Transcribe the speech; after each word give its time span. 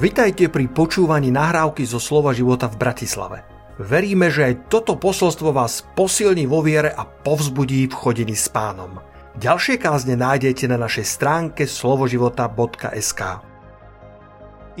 Vitajte 0.00 0.48
pri 0.48 0.64
počúvaní 0.72 1.28
nahrávky 1.28 1.84
zo 1.84 2.00
Slova 2.00 2.32
života 2.32 2.72
v 2.72 2.80
Bratislave. 2.80 3.44
Veríme, 3.76 4.32
že 4.32 4.48
aj 4.48 4.72
toto 4.72 4.96
posolstvo 4.96 5.52
vás 5.52 5.84
posilní 5.92 6.48
vo 6.48 6.64
viere 6.64 6.88
a 6.88 7.04
povzbudí 7.04 7.84
v 7.84 7.92
chodení 7.92 8.32
s 8.32 8.48
pánom. 8.48 8.96
Ďalšie 9.36 9.76
kázne 9.76 10.16
nájdete 10.16 10.72
na 10.72 10.80
našej 10.80 11.04
stránke 11.04 11.68
slovoživota.sk 11.68 13.20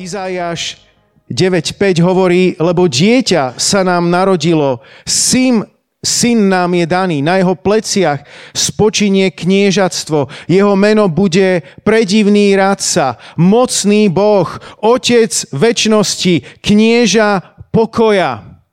Izajáš 0.00 0.88
9.5 1.28 2.00
hovorí, 2.00 2.56
lebo 2.56 2.88
dieťa 2.88 3.60
sa 3.60 3.84
nám 3.84 4.08
narodilo, 4.08 4.80
syn 5.04 5.68
Syn 6.00 6.48
nám 6.48 6.72
je 6.80 6.88
daný, 6.88 7.20
na 7.20 7.36
jeho 7.36 7.52
pleciach 7.52 8.24
spočinie 8.56 9.28
kniežatstvo, 9.28 10.32
jeho 10.48 10.72
meno 10.72 11.12
bude 11.12 11.60
predivný 11.84 12.56
radca, 12.56 13.20
mocný 13.36 14.08
Boh, 14.08 14.48
otec 14.80 15.28
väčšnosti, 15.52 16.64
knieža 16.64 17.44
pokoja. 17.68 18.64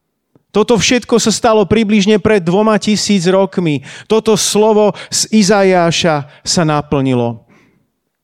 Toto 0.56 0.80
všetko 0.80 1.20
sa 1.20 1.30
stalo 1.30 1.68
približne 1.68 2.18
pred 2.24 2.40
dvoma 2.40 2.80
tisíc 2.80 3.28
rokmi. 3.28 3.84
Toto 4.08 4.40
slovo 4.40 4.96
z 5.12 5.28
Izajáša 5.44 6.48
sa 6.48 6.64
naplnilo. 6.64 7.44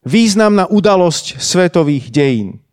Významná 0.08 0.72
udalosť 0.72 1.44
svetových 1.44 2.08
dejín. 2.08 2.64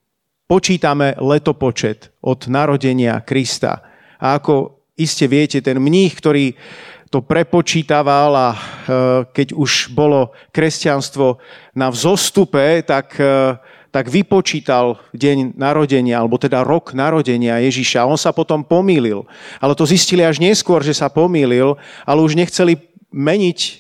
Počítame 0.47 1.19
letopočet 1.19 2.15
od 2.23 2.47
narodenia 2.47 3.19
Krista. 3.27 3.83
A 4.23 4.39
ako 4.39 4.80
iste 5.01 5.25
viete, 5.25 5.65
ten 5.65 5.81
mních, 5.81 6.13
ktorý 6.21 6.53
to 7.11 7.19
prepočítaval 7.27 8.31
a 8.39 8.49
e, 8.55 8.59
keď 9.35 9.49
už 9.59 9.91
bolo 9.91 10.31
kresťanstvo 10.55 11.43
na 11.75 11.91
vzostupe, 11.91 12.87
tak, 12.87 13.19
e, 13.19 13.59
tak 13.91 14.07
vypočítal 14.07 14.95
deň 15.11 15.59
narodenia, 15.59 16.23
alebo 16.23 16.39
teda 16.39 16.63
rok 16.63 16.95
narodenia 16.95 17.59
Ježiša. 17.67 18.07
On 18.07 18.15
sa 18.15 18.31
potom 18.31 18.63
pomýlil. 18.63 19.27
Ale 19.59 19.75
to 19.75 19.91
zistili 19.91 20.23
až 20.23 20.39
neskôr, 20.39 20.87
že 20.87 20.95
sa 20.95 21.11
pomýlil, 21.11 21.75
ale 22.07 22.23
už 22.23 22.39
nechceli 22.39 22.79
meniť 23.11 23.59
e, 23.59 23.73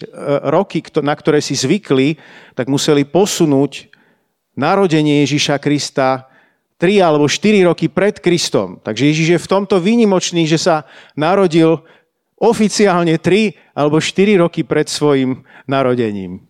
roky, 0.50 0.82
na 0.98 1.14
ktoré 1.14 1.38
si 1.38 1.54
zvykli, 1.54 2.18
tak 2.58 2.66
museli 2.66 3.06
posunúť 3.06 3.94
narodenie 4.58 5.22
Ježiša 5.22 5.62
Krista 5.62 6.29
3 6.80 7.04
alebo 7.04 7.28
4 7.28 7.68
roky 7.68 7.92
pred 7.92 8.16
Kristom. 8.16 8.80
Takže 8.80 9.12
Ježiš 9.12 9.28
je 9.36 9.42
v 9.44 9.50
tomto 9.52 9.76
výnimočný, 9.76 10.48
že 10.48 10.56
sa 10.56 10.88
narodil 11.12 11.84
oficiálne 12.40 13.20
3 13.20 13.76
alebo 13.76 14.00
4 14.00 14.40
roky 14.40 14.64
pred 14.64 14.88
svojim 14.88 15.44
narodením. 15.68 16.40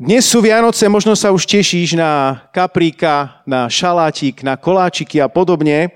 Dnes 0.00 0.24
sú 0.24 0.40
Vianoce, 0.40 0.88
možno 0.88 1.12
sa 1.12 1.28
už 1.28 1.44
tešíš 1.44 1.92
na 1.92 2.40
kapríka, 2.56 3.44
na 3.44 3.68
šalátik, 3.68 4.40
na 4.40 4.56
koláčiky 4.56 5.20
a 5.20 5.28
podobne. 5.28 5.92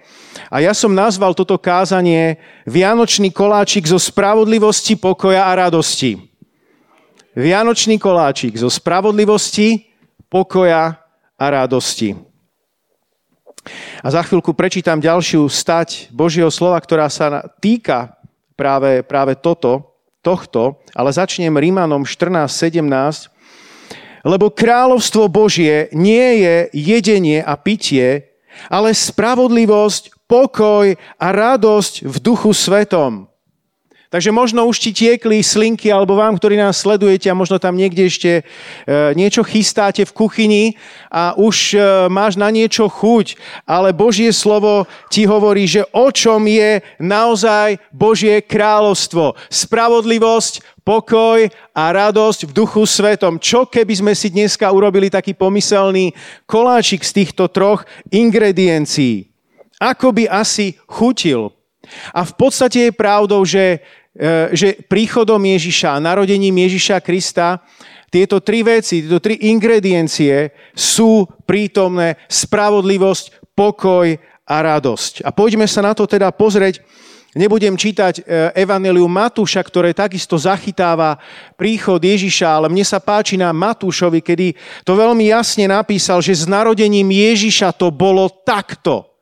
A 0.52 0.60
ja 0.60 0.76
som 0.76 0.92
nazval 0.92 1.32
toto 1.32 1.56
kázanie 1.56 2.36
Vianočný 2.68 3.32
koláčik 3.32 3.88
zo 3.88 3.96
spravodlivosti, 3.96 5.00
pokoja 5.00 5.48
a 5.48 5.56
radosti. 5.56 6.20
Vianočný 7.32 7.96
koláčik 7.96 8.60
zo 8.60 8.68
spravodlivosti, 8.68 9.88
pokoja 10.28 11.03
a 11.44 11.52
radosti. 11.52 12.16
A 14.00 14.08
za 14.08 14.24
chvíľku 14.24 14.56
prečítam 14.56 15.00
ďalšiu 15.00 15.44
stať 15.48 16.08
Božieho 16.12 16.48
slova, 16.48 16.80
ktorá 16.80 17.08
sa 17.12 17.44
týka 17.60 18.16
práve, 18.56 19.04
práve 19.04 19.36
toto, 19.36 19.96
tohto, 20.24 20.80
ale 20.96 21.12
začnem 21.12 21.52
Rímanom 21.52 22.08
14.17, 22.08 23.28
lebo 24.24 24.48
kráľovstvo 24.48 25.28
Božie 25.28 25.92
nie 25.92 26.40
je 26.40 26.56
jedenie 26.72 27.44
a 27.44 27.60
pitie, 27.60 28.32
ale 28.72 28.96
spravodlivosť, 28.96 30.24
pokoj 30.24 30.96
a 30.96 31.26
radosť 31.28 32.08
v 32.08 32.16
duchu 32.24 32.56
svetom. 32.56 33.28
Takže 34.14 34.30
možno 34.30 34.70
už 34.70 34.78
ti 34.78 34.94
tiekli 34.94 35.42
slinky, 35.42 35.90
alebo 35.90 36.14
vám, 36.14 36.38
ktorí 36.38 36.54
nás 36.54 36.78
sledujete 36.78 37.26
a 37.26 37.34
možno 37.34 37.58
tam 37.58 37.74
niekde 37.74 38.06
ešte 38.06 38.30
e, 38.30 38.42
niečo 39.18 39.42
chystáte 39.42 40.06
v 40.06 40.14
kuchyni 40.14 40.64
a 41.10 41.34
už 41.34 41.74
e, 41.74 41.78
máš 42.14 42.38
na 42.38 42.46
niečo 42.46 42.86
chuť, 42.86 43.34
ale 43.66 43.90
Božie 43.90 44.30
slovo 44.30 44.86
ti 45.10 45.26
hovorí, 45.26 45.66
že 45.66 45.82
o 45.90 46.14
čom 46.14 46.46
je 46.46 46.78
naozaj 47.02 47.82
Božie 47.90 48.38
kráľovstvo. 48.38 49.34
Spravodlivosť, 49.50 50.62
pokoj 50.86 51.50
a 51.74 51.82
radosť 51.90 52.46
v 52.46 52.54
duchu 52.54 52.86
svetom. 52.86 53.42
Čo 53.42 53.66
keby 53.66 53.98
sme 53.98 54.12
si 54.14 54.30
dneska 54.30 54.70
urobili 54.70 55.10
taký 55.10 55.34
pomyselný 55.34 56.14
koláčik 56.46 57.02
z 57.02 57.18
týchto 57.18 57.50
troch 57.50 57.82
ingrediencií? 58.14 59.26
Ako 59.82 60.14
by 60.14 60.30
asi 60.30 60.78
chutil? 60.86 61.50
A 62.14 62.24
v 62.24 62.32
podstate 62.36 62.88
je 62.88 62.92
pravdou, 62.96 63.44
že 63.44 63.84
že 64.54 64.78
príchodom 64.86 65.42
Ježiša 65.42 65.98
narodením 65.98 66.54
Ježiša 66.70 67.02
Krista 67.02 67.58
tieto 68.14 68.38
tri 68.38 68.62
veci, 68.62 69.02
tieto 69.02 69.18
tri 69.18 69.50
ingrediencie 69.50 70.54
sú 70.70 71.26
prítomné 71.42 72.14
spravodlivosť, 72.30 73.42
pokoj 73.58 74.14
a 74.46 74.56
radosť. 74.62 75.26
A 75.26 75.34
poďme 75.34 75.66
sa 75.66 75.82
na 75.82 75.98
to 75.98 76.06
teda 76.06 76.30
pozrieť. 76.30 76.78
Nebudem 77.34 77.74
čítať 77.74 78.22
e, 78.22 78.22
Evangelium 78.54 79.10
Matúša, 79.10 79.58
ktoré 79.66 79.90
takisto 79.90 80.38
zachytáva 80.38 81.18
príchod 81.58 81.98
Ježiša, 81.98 82.46
ale 82.46 82.66
mne 82.70 82.86
sa 82.86 83.02
páči 83.02 83.34
na 83.34 83.50
Matúšovi, 83.50 84.22
kedy 84.22 84.54
to 84.86 84.94
veľmi 84.94 85.34
jasne 85.34 85.66
napísal, 85.66 86.22
že 86.22 86.30
s 86.30 86.46
narodením 86.46 87.10
Ježiša 87.10 87.74
to 87.74 87.90
bolo 87.90 88.30
takto. 88.30 89.13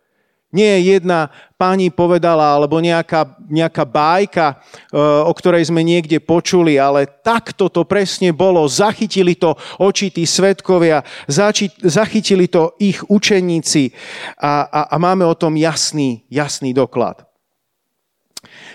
Nie 0.53 0.85
jedna 0.85 1.33
pani 1.57 1.89
povedala, 1.89 2.53
alebo 2.53 2.77
nejaká, 2.77 3.41
nejaká 3.49 3.89
bájka, 3.89 4.47
e, 4.53 4.55
o 5.01 5.33
ktorej 5.33 5.73
sme 5.73 5.81
niekde 5.81 6.21
počuli, 6.21 6.77
ale 6.77 7.09
takto 7.09 7.73
to 7.73 7.89
presne 7.89 8.37
bolo. 8.37 8.69
Zachytili 8.69 9.33
to 9.33 9.57
očití 9.81 10.29
svetkovia, 10.29 11.01
zachytili 11.83 12.53
to 12.53 12.77
ich 12.77 13.01
učeníci 13.09 13.97
a, 14.37 14.69
a, 14.69 14.81
a 14.93 14.97
máme 15.01 15.25
o 15.25 15.33
tom 15.33 15.57
jasný, 15.57 16.29
jasný 16.29 16.77
doklad. 16.77 17.25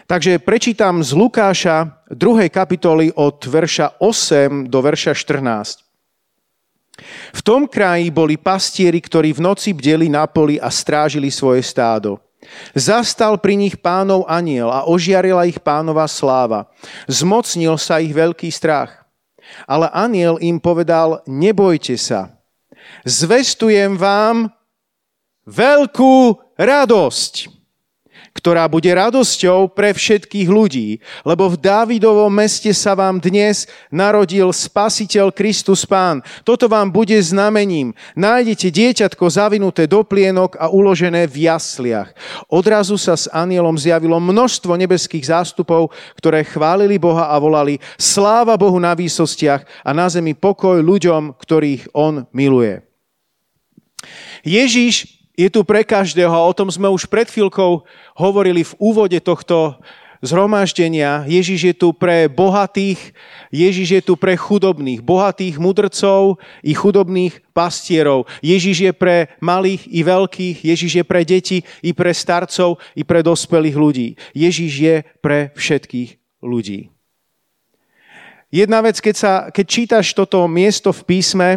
Takže 0.07 0.39
prečítam 0.39 1.03
z 1.03 1.11
Lukáša 1.13 2.07
2. 2.09 2.47
kapitoly 2.47 3.11
od 3.13 3.43
verša 3.43 3.99
8 3.99 4.71
do 4.71 4.79
verša 4.79 5.13
14. 5.13 5.86
V 7.33 7.41
tom 7.45 7.69
kraji 7.69 8.09
boli 8.09 8.35
pastieri, 8.37 8.97
ktorí 8.97 9.33
v 9.37 9.43
noci 9.43 9.73
bdeli 9.73 10.09
na 10.09 10.25
poli 10.25 10.57
a 10.57 10.69
strážili 10.73 11.29
svoje 11.29 11.61
stádo. 11.61 12.17
Zastal 12.77 13.41
pri 13.41 13.57
nich 13.57 13.75
pánov 13.77 14.23
aniel 14.29 14.69
a 14.69 14.85
ožiarila 14.85 15.49
ich 15.49 15.59
pánová 15.59 16.05
sláva. 16.05 16.69
Zmocnil 17.09 17.75
sa 17.81 17.99
ich 17.99 18.13
veľký 18.13 18.47
strach. 18.53 19.07
Ale 19.63 19.87
aniel 19.95 20.37
im 20.43 20.59
povedal, 20.59 21.23
nebojte 21.25 21.95
sa. 21.95 22.35
Zvestujem 23.07 23.95
vám 23.95 24.51
veľkú 25.47 26.35
radosť 26.59 27.56
ktorá 28.37 28.69
bude 28.69 28.93
radosťou 28.93 29.73
pre 29.73 29.97
všetkých 29.97 30.45
ľudí, 30.45 31.01
lebo 31.25 31.49
v 31.49 31.57
Dávidovom 31.57 32.29
meste 32.29 32.69
sa 32.69 32.93
vám 32.93 33.17
dnes 33.17 33.65
narodil 33.89 34.53
Spasiteľ 34.53 35.33
Kristus 35.33 35.89
Pán. 35.89 36.21
Toto 36.45 36.69
vám 36.69 36.93
bude 36.93 37.17
znamením. 37.17 37.97
Nájdete 38.13 38.69
dieťatko 38.69 39.25
zavinuté 39.25 39.89
do 39.89 40.05
plienok 40.05 40.53
a 40.61 40.69
uložené 40.69 41.25
v 41.25 41.49
jasliach. 41.49 42.13
Odrazu 42.45 43.01
sa 43.01 43.17
s 43.17 43.25
anielom 43.33 43.73
zjavilo 43.73 44.21
množstvo 44.21 44.77
nebeských 44.77 45.33
zástupov, 45.33 45.89
ktoré 46.21 46.45
chválili 46.45 47.01
Boha 47.01 47.33
a 47.33 47.35
volali 47.41 47.81
Sláva 47.97 48.53
Bohu 48.53 48.77
na 48.77 48.93
výsostiach 48.93 49.65
a 49.81 49.89
na 49.97 50.05
zemi 50.05 50.37
pokoj 50.37 50.77
ľuďom, 50.77 51.33
ktorých 51.41 51.97
On 51.97 52.29
miluje. 52.29 52.85
Ježíš 54.45 55.16
je 55.37 55.47
tu 55.53 55.61
pre 55.61 55.85
každého 55.85 56.33
a 56.33 56.49
o 56.49 56.57
tom 56.57 56.67
sme 56.73 56.89
už 56.89 57.05
pred 57.05 57.29
chvíľkou 57.29 57.85
hovorili 58.17 58.65
v 58.65 58.73
úvode 58.81 59.21
tohto 59.21 59.77
zhromaždenia. 60.25 61.29
Ježiš 61.29 61.61
je 61.61 61.75
tu 61.77 61.93
pre 61.93 62.25
bohatých, 62.25 63.13
Ježiš 63.53 63.87
je 63.87 64.01
tu 64.01 64.13
pre 64.17 64.33
chudobných, 64.33 65.05
bohatých 65.05 65.61
mudrcov 65.61 66.41
i 66.65 66.73
chudobných 66.73 67.37
pastierov. 67.53 68.25
Ježiš 68.41 68.89
je 68.89 68.93
pre 68.97 69.29
malých 69.37 69.85
i 69.85 70.01
veľkých, 70.01 70.57
Ježiš 70.65 70.91
je 71.01 71.05
pre 71.05 71.21
deti 71.21 71.61
i 71.85 71.93
pre 71.93 72.09
starcov 72.17 72.81
i 72.97 73.05
pre 73.05 73.21
dospelých 73.21 73.77
ľudí. 73.77 74.09
Ježiš 74.33 74.73
je 74.73 74.95
pre 75.21 75.53
všetkých 75.53 76.41
ľudí. 76.41 76.89
Jedna 78.47 78.79
vec, 78.79 78.97
keď, 79.03 79.15
sa, 79.15 79.33
keď 79.51 79.65
čítaš 79.67 80.15
toto 80.15 80.39
miesto 80.47 80.95
v 80.95 81.03
písme, 81.03 81.49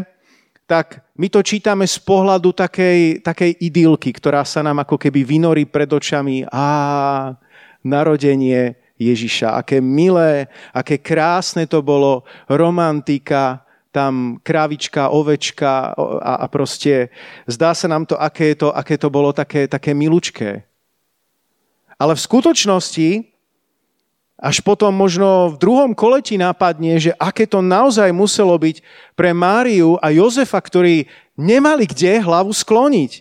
tak 0.70 1.02
my 1.18 1.26
to 1.26 1.42
čítame 1.42 1.82
z 1.82 1.98
pohľadu 1.98 2.54
takej, 2.54 3.26
takej 3.26 3.58
idylky, 3.58 4.14
ktorá 4.14 4.46
sa 4.46 4.62
nám 4.62 4.86
ako 4.86 4.94
keby 4.94 5.26
vynorí 5.26 5.66
pred 5.66 5.90
očami. 5.90 6.46
Á, 6.46 7.34
narodenie 7.82 8.76
Ježiša. 9.00 9.56
Aké 9.56 9.80
milé, 9.80 10.46
aké 10.70 11.00
krásne 11.00 11.66
to 11.66 11.80
bolo, 11.80 12.22
romantika, 12.46 13.64
tam 13.90 14.38
krávička, 14.46 15.10
ovečka 15.10 15.90
a, 15.98 16.32
a 16.38 16.46
proste 16.46 17.10
zdá 17.50 17.74
sa 17.74 17.90
nám 17.90 18.06
to, 18.06 18.14
aké 18.14 18.54
to, 18.54 18.70
aké 18.70 18.94
to 18.94 19.10
bolo 19.10 19.34
také, 19.34 19.66
také 19.66 19.90
milučké. 19.90 20.62
Ale 21.98 22.14
v 22.14 22.24
skutočnosti, 22.30 23.08
až 24.40 24.64
potom 24.64 24.88
možno 24.96 25.52
v 25.52 25.60
druhom 25.60 25.92
kole 25.92 26.24
ti 26.24 26.40
nápadne, 26.40 26.96
že 26.96 27.12
aké 27.20 27.44
to 27.44 27.60
naozaj 27.60 28.08
muselo 28.08 28.56
byť 28.56 28.80
pre 29.12 29.36
Máriu 29.36 30.00
a 30.00 30.08
Jozefa, 30.08 30.56
ktorí 30.56 31.04
nemali 31.36 31.84
kde 31.84 32.24
hlavu 32.24 32.48
skloniť. 32.48 33.20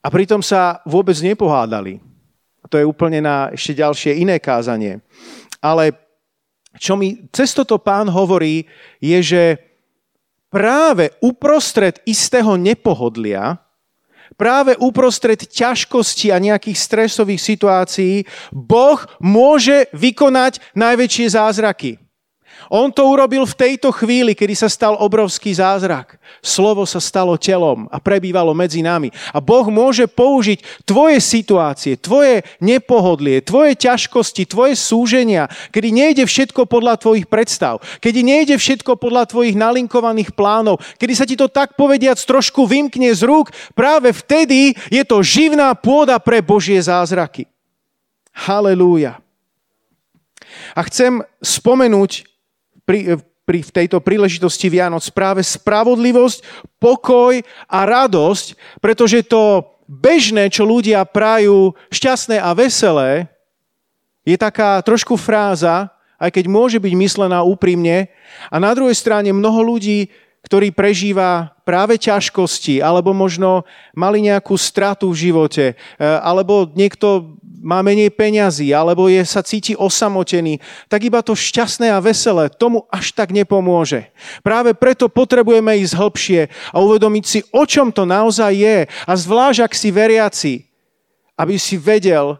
A 0.00 0.08
pritom 0.08 0.40
sa 0.40 0.80
vôbec 0.88 1.20
nepohádali. 1.20 2.00
To 2.72 2.80
je 2.80 2.88
úplne 2.88 3.20
na 3.20 3.52
ešte 3.52 3.76
ďalšie 3.76 4.16
iné 4.16 4.40
kázanie. 4.40 5.04
Ale 5.60 5.92
čo 6.80 6.96
mi 6.96 7.28
cez 7.28 7.52
toto 7.52 7.76
pán 7.76 8.08
hovorí, 8.08 8.64
je, 8.96 9.18
že 9.20 9.44
práve 10.48 11.12
uprostred 11.20 12.00
istého 12.08 12.56
nepohodlia, 12.56 13.60
práve 14.34 14.74
uprostred 14.82 15.38
ťažkosti 15.38 16.34
a 16.34 16.42
nejakých 16.42 16.78
stresových 16.78 17.42
situácií 17.42 18.26
Boh 18.50 18.98
môže 19.22 19.86
vykonať 19.94 20.58
najväčšie 20.74 21.26
zázraky. 21.30 22.05
On 22.70 22.90
to 22.90 23.06
urobil 23.06 23.46
v 23.46 23.58
tejto 23.58 23.94
chvíli, 23.94 24.34
kedy 24.34 24.54
sa 24.58 24.66
stal 24.66 24.98
obrovský 24.98 25.54
zázrak. 25.54 26.18
Slovo 26.42 26.82
sa 26.82 26.98
stalo 26.98 27.38
telom 27.38 27.86
a 27.94 28.02
prebývalo 28.02 28.50
medzi 28.54 28.82
nami. 28.82 29.14
A 29.30 29.38
Boh 29.38 29.66
môže 29.70 30.10
použiť 30.10 30.86
tvoje 30.86 31.22
situácie, 31.22 31.94
tvoje 31.94 32.42
nepohodlie, 32.58 33.42
tvoje 33.42 33.78
ťažkosti, 33.78 34.50
tvoje 34.50 34.74
súženia, 34.74 35.46
kedy 35.70 35.88
nejde 35.94 36.24
všetko 36.26 36.66
podľa 36.66 36.98
tvojich 36.98 37.26
predstav, 37.30 37.78
kedy 38.02 38.26
nejde 38.26 38.58
všetko 38.58 38.98
podľa 38.98 39.30
tvojich 39.30 39.54
nalinkovaných 39.54 40.34
plánov, 40.34 40.82
kedy 40.98 41.12
sa 41.14 41.26
ti 41.26 41.38
to 41.38 41.46
tak 41.46 41.78
povediac 41.78 42.18
trošku 42.18 42.66
vymkne 42.66 43.14
z 43.14 43.22
rúk, 43.22 43.54
práve 43.78 44.10
vtedy 44.10 44.74
je 44.90 45.02
to 45.06 45.22
živná 45.22 45.72
pôda 45.78 46.18
pre 46.18 46.42
Božie 46.42 46.78
zázraky. 46.82 47.46
Halelúja. 48.36 49.22
A 50.76 50.80
chcem 50.84 51.24
spomenúť 51.40 52.35
pri, 52.86 53.18
pri 53.44 53.58
v 53.66 53.74
tejto 53.74 53.98
príležitosti 54.00 54.70
Vianoc 54.70 55.02
práve 55.10 55.42
spravodlivosť, 55.42 56.40
pokoj 56.78 57.42
a 57.66 57.78
radosť, 57.84 58.78
pretože 58.78 59.26
to 59.26 59.66
bežné, 59.86 60.50
čo 60.50 60.66
ľudia 60.66 61.02
prajú 61.06 61.74
šťastné 61.90 62.38
a 62.38 62.50
veselé, 62.54 63.30
je 64.26 64.34
taká 64.34 64.82
trošku 64.82 65.14
fráza, 65.14 65.90
aj 66.18 66.34
keď 66.34 66.44
môže 66.50 66.78
byť 66.82 66.92
myslená 66.98 67.46
úprimne. 67.46 68.10
A 68.50 68.56
na 68.58 68.74
druhej 68.74 68.96
strane 68.98 69.30
mnoho 69.30 69.62
ľudí, 69.62 70.10
ktorí 70.46 70.70
prežíva 70.70 71.58
práve 71.66 71.98
ťažkosti, 71.98 72.78
alebo 72.78 73.10
možno 73.10 73.66
mali 73.98 74.22
nejakú 74.22 74.54
stratu 74.54 75.10
v 75.10 75.28
živote, 75.28 75.74
e, 75.74 76.04
alebo 76.22 76.70
niekto 76.70 77.34
má 77.58 77.82
menej 77.82 78.14
peňazí, 78.14 78.70
alebo 78.70 79.10
je, 79.10 79.18
sa 79.26 79.42
cíti 79.42 79.74
osamotený, 79.74 80.62
tak 80.86 81.02
iba 81.02 81.18
to 81.18 81.34
šťastné 81.34 81.90
a 81.90 81.98
veselé 81.98 82.46
tomu 82.46 82.86
až 82.94 83.10
tak 83.10 83.34
nepomôže. 83.34 84.06
Práve 84.46 84.70
preto 84.78 85.10
potrebujeme 85.10 85.74
ísť 85.82 85.98
hĺbšie 85.98 86.40
a 86.70 86.76
uvedomiť 86.78 87.24
si, 87.26 87.40
o 87.50 87.66
čom 87.66 87.90
to 87.90 88.06
naozaj 88.06 88.54
je. 88.54 88.86
A 88.86 89.12
zvlášť, 89.18 89.60
ak 89.66 89.72
si 89.74 89.88
veriaci, 89.90 90.52
aby 91.34 91.58
si 91.58 91.74
vedel 91.74 92.38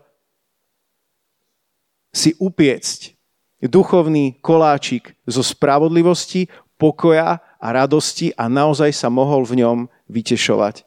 si 2.15 2.39
upiecť 2.39 3.19
duchovný 3.67 4.39
koláčik 4.39 5.19
zo 5.27 5.43
spravodlivosti, 5.43 6.47
pokoja 6.79 7.43
a 7.57 7.67
radosti 7.73 8.33
a 8.37 8.47
naozaj 8.47 8.93
sa 8.93 9.09
mohol 9.09 9.45
v 9.45 9.65
ňom 9.65 9.79
vytešovať. 10.09 10.85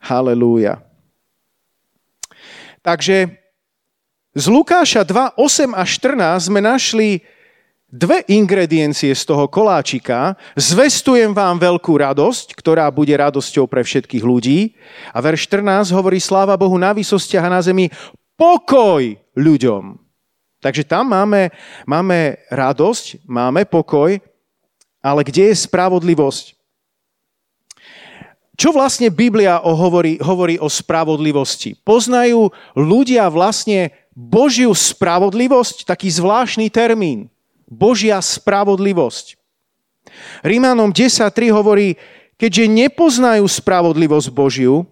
Halelúja. 0.00 0.80
Takže 2.80 3.36
z 4.32 4.44
Lukáša 4.48 5.04
2, 5.04 5.36
8 5.36 5.76
a 5.76 5.84
14 5.84 6.48
sme 6.48 6.64
našli 6.64 7.20
dve 7.90 8.22
ingrediencie 8.30 9.10
z 9.10 9.22
toho 9.26 9.50
koláčika. 9.50 10.38
Zvestujem 10.54 11.34
vám 11.34 11.58
veľkú 11.58 11.90
radosť, 11.98 12.54
ktorá 12.54 12.86
bude 12.94 13.10
radosťou 13.12 13.66
pre 13.66 13.82
všetkých 13.82 14.22
ľudí. 14.22 14.78
A 15.10 15.18
verš 15.18 15.50
14 15.50 15.90
hovorí 15.90 16.22
sláva 16.22 16.54
Bohu 16.54 16.78
na 16.78 16.94
výsostiach 16.94 17.50
a 17.50 17.54
na 17.58 17.60
zemi 17.60 17.90
pokoj 18.38 19.02
ľuďom. 19.34 19.98
Takže 20.62 20.86
tam 20.86 21.10
máme, 21.10 21.50
máme 21.88 22.38
radosť, 22.52 23.26
máme 23.26 23.66
pokoj 23.66 24.22
ale 25.00 25.24
kde 25.24 25.52
je 25.52 25.56
spravodlivosť? 25.56 26.60
Čo 28.60 28.76
vlastne 28.76 29.08
Biblia 29.08 29.56
hovorí, 29.56 30.20
hovorí 30.20 30.60
o 30.60 30.68
spravodlivosti? 30.68 31.80
Poznajú 31.80 32.52
ľudia 32.76 33.24
vlastne 33.32 33.88
Božiu 34.12 34.76
spravodlivosť? 34.76 35.88
Taký 35.88 36.12
zvláštny 36.12 36.68
termín. 36.68 37.32
Božia 37.64 38.20
spravodlivosť. 38.20 39.40
Rímanom 40.44 40.92
10.3 40.92 41.48
hovorí, 41.56 41.96
keďže 42.36 42.68
nepoznajú 42.68 43.44
spravodlivosť 43.48 44.28
Božiu 44.28 44.84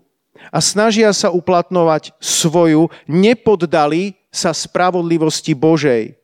a 0.48 0.58
snažia 0.64 1.12
sa 1.12 1.28
uplatnovať 1.28 2.16
svoju, 2.22 2.88
nepoddali 3.04 4.16
sa 4.28 4.52
spravodlivosti 4.52 5.52
Božej. 5.56 6.17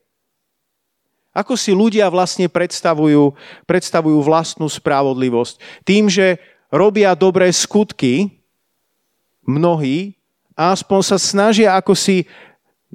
Ako 1.35 1.59
si 1.59 1.75
ľudia 1.75 2.07
vlastne 2.15 2.47
predstavujú, 2.47 3.35
predstavujú 3.67 4.19
vlastnú 4.23 4.71
spravodlivosť? 4.71 5.83
Tým, 5.83 6.07
že 6.07 6.39
robia 6.71 7.11
dobré 7.19 7.51
skutky, 7.51 8.39
mnohí, 9.43 10.15
a 10.55 10.71
aspoň 10.71 11.01
sa 11.03 11.19
snažia 11.19 11.75
ako 11.75 11.99
si 11.99 12.31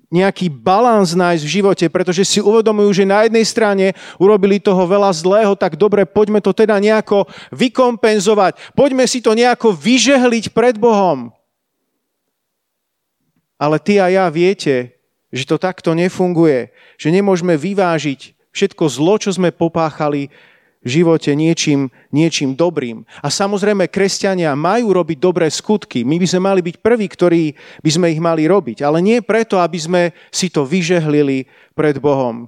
nejaký 0.07 0.47
balans 0.47 1.11
nájsť 1.11 1.43
v 1.43 1.53
živote, 1.59 1.85
pretože 1.91 2.23
si 2.23 2.39
uvedomujú, 2.39 3.03
že 3.03 3.03
na 3.03 3.27
jednej 3.27 3.43
strane 3.43 3.91
urobili 4.15 4.57
toho 4.57 4.87
veľa 4.87 5.11
zlého, 5.11 5.53
tak 5.59 5.75
dobre, 5.75 6.07
poďme 6.07 6.39
to 6.39 6.55
teda 6.55 6.79
nejako 6.79 7.27
vykompenzovať, 7.51 8.55
poďme 8.73 9.03
si 9.03 9.19
to 9.19 9.35
nejako 9.35 9.75
vyžehliť 9.75 10.55
pred 10.55 10.79
Bohom. 10.79 11.35
Ale 13.59 13.75
ty 13.83 13.99
a 13.99 14.07
ja 14.07 14.25
viete, 14.31 14.98
že 15.29 15.45
to 15.45 15.61
takto 15.61 15.93
nefunguje, 15.93 16.73
že 16.97 17.13
nemôžeme 17.13 17.53
vyvážiť 17.53 18.37
všetko 18.49 18.83
zlo, 18.89 19.15
čo 19.21 19.29
sme 19.33 19.53
popáchali 19.53 20.33
v 20.79 20.87
živote 21.03 21.35
niečím, 21.35 21.91
niečím 22.07 22.55
dobrým. 22.55 23.03
A 23.19 23.27
samozrejme, 23.27 23.91
kresťania 23.91 24.55
majú 24.55 24.95
robiť 24.95 25.17
dobré 25.19 25.51
skutky. 25.51 26.07
My 26.07 26.15
by 26.15 26.27
sme 26.27 26.41
mali 26.41 26.61
byť 26.63 26.75
prví, 26.79 27.05
ktorí 27.11 27.43
by 27.83 27.89
sme 27.91 28.07
ich 28.15 28.21
mali 28.23 28.47
robiť. 28.47 28.87
Ale 28.87 29.03
nie 29.03 29.19
preto, 29.19 29.59
aby 29.59 29.75
sme 29.75 30.01
si 30.31 30.47
to 30.47 30.63
vyžehlili 30.63 31.51
pred 31.75 31.99
Bohom. 31.99 32.47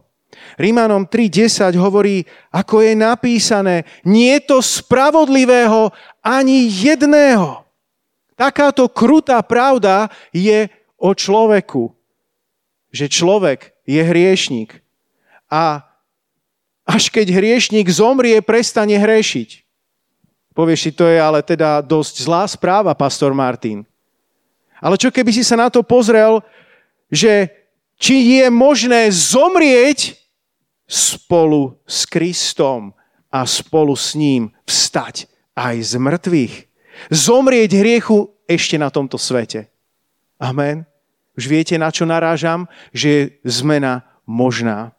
Rímanom 0.55 1.11
3.10 1.11 1.75
hovorí, 1.75 2.23
ako 2.55 2.79
je 2.87 2.93
napísané, 2.95 3.83
nie 4.07 4.39
je 4.39 4.47
to 4.47 4.57
spravodlivého 4.63 5.91
ani 6.23 6.71
jedného. 6.71 7.67
Takáto 8.39 8.87
krutá 8.87 9.43
pravda 9.43 10.07
je 10.31 10.71
o 10.95 11.11
človeku 11.11 11.91
že 12.91 13.07
človek 13.07 13.71
je 13.87 14.03
hriešnik 14.03 14.83
a 15.47 15.83
až 16.83 17.07
keď 17.07 17.31
hriešnik 17.31 17.87
zomrie, 17.87 18.43
prestane 18.43 18.99
hrešiť. 18.99 19.63
Povieš 20.51 20.79
si, 20.83 20.91
to 20.91 21.07
je 21.07 21.15
ale 21.15 21.39
teda 21.39 21.79
dosť 21.79 22.27
zlá 22.27 22.43
správa, 22.43 22.91
pastor 22.91 23.31
Martin. 23.31 23.87
Ale 24.83 24.99
čo 24.99 25.07
keby 25.07 25.31
si 25.31 25.47
sa 25.47 25.55
na 25.55 25.71
to 25.71 25.79
pozrel, 25.79 26.43
že 27.07 27.47
či 27.95 28.41
je 28.41 28.51
možné 28.51 29.07
zomrieť 29.07 30.19
spolu 30.89 31.79
s 31.87 32.03
Kristom 32.03 32.91
a 33.31 33.47
spolu 33.47 33.95
s 33.95 34.11
ním 34.17 34.51
vstať 34.67 35.31
aj 35.55 35.75
z 35.79 35.93
mŕtvych. 35.95 36.55
Zomrieť 37.07 37.71
hriechu 37.79 38.35
ešte 38.43 38.75
na 38.75 38.91
tomto 38.91 39.15
svete. 39.15 39.71
Amen. 40.35 40.83
Už 41.41 41.49
viete, 41.49 41.73
na 41.81 41.89
čo 41.89 42.05
narážam? 42.05 42.69
Že 42.93 43.09
je 43.09 43.21
zmena 43.49 44.05
možná. 44.29 44.93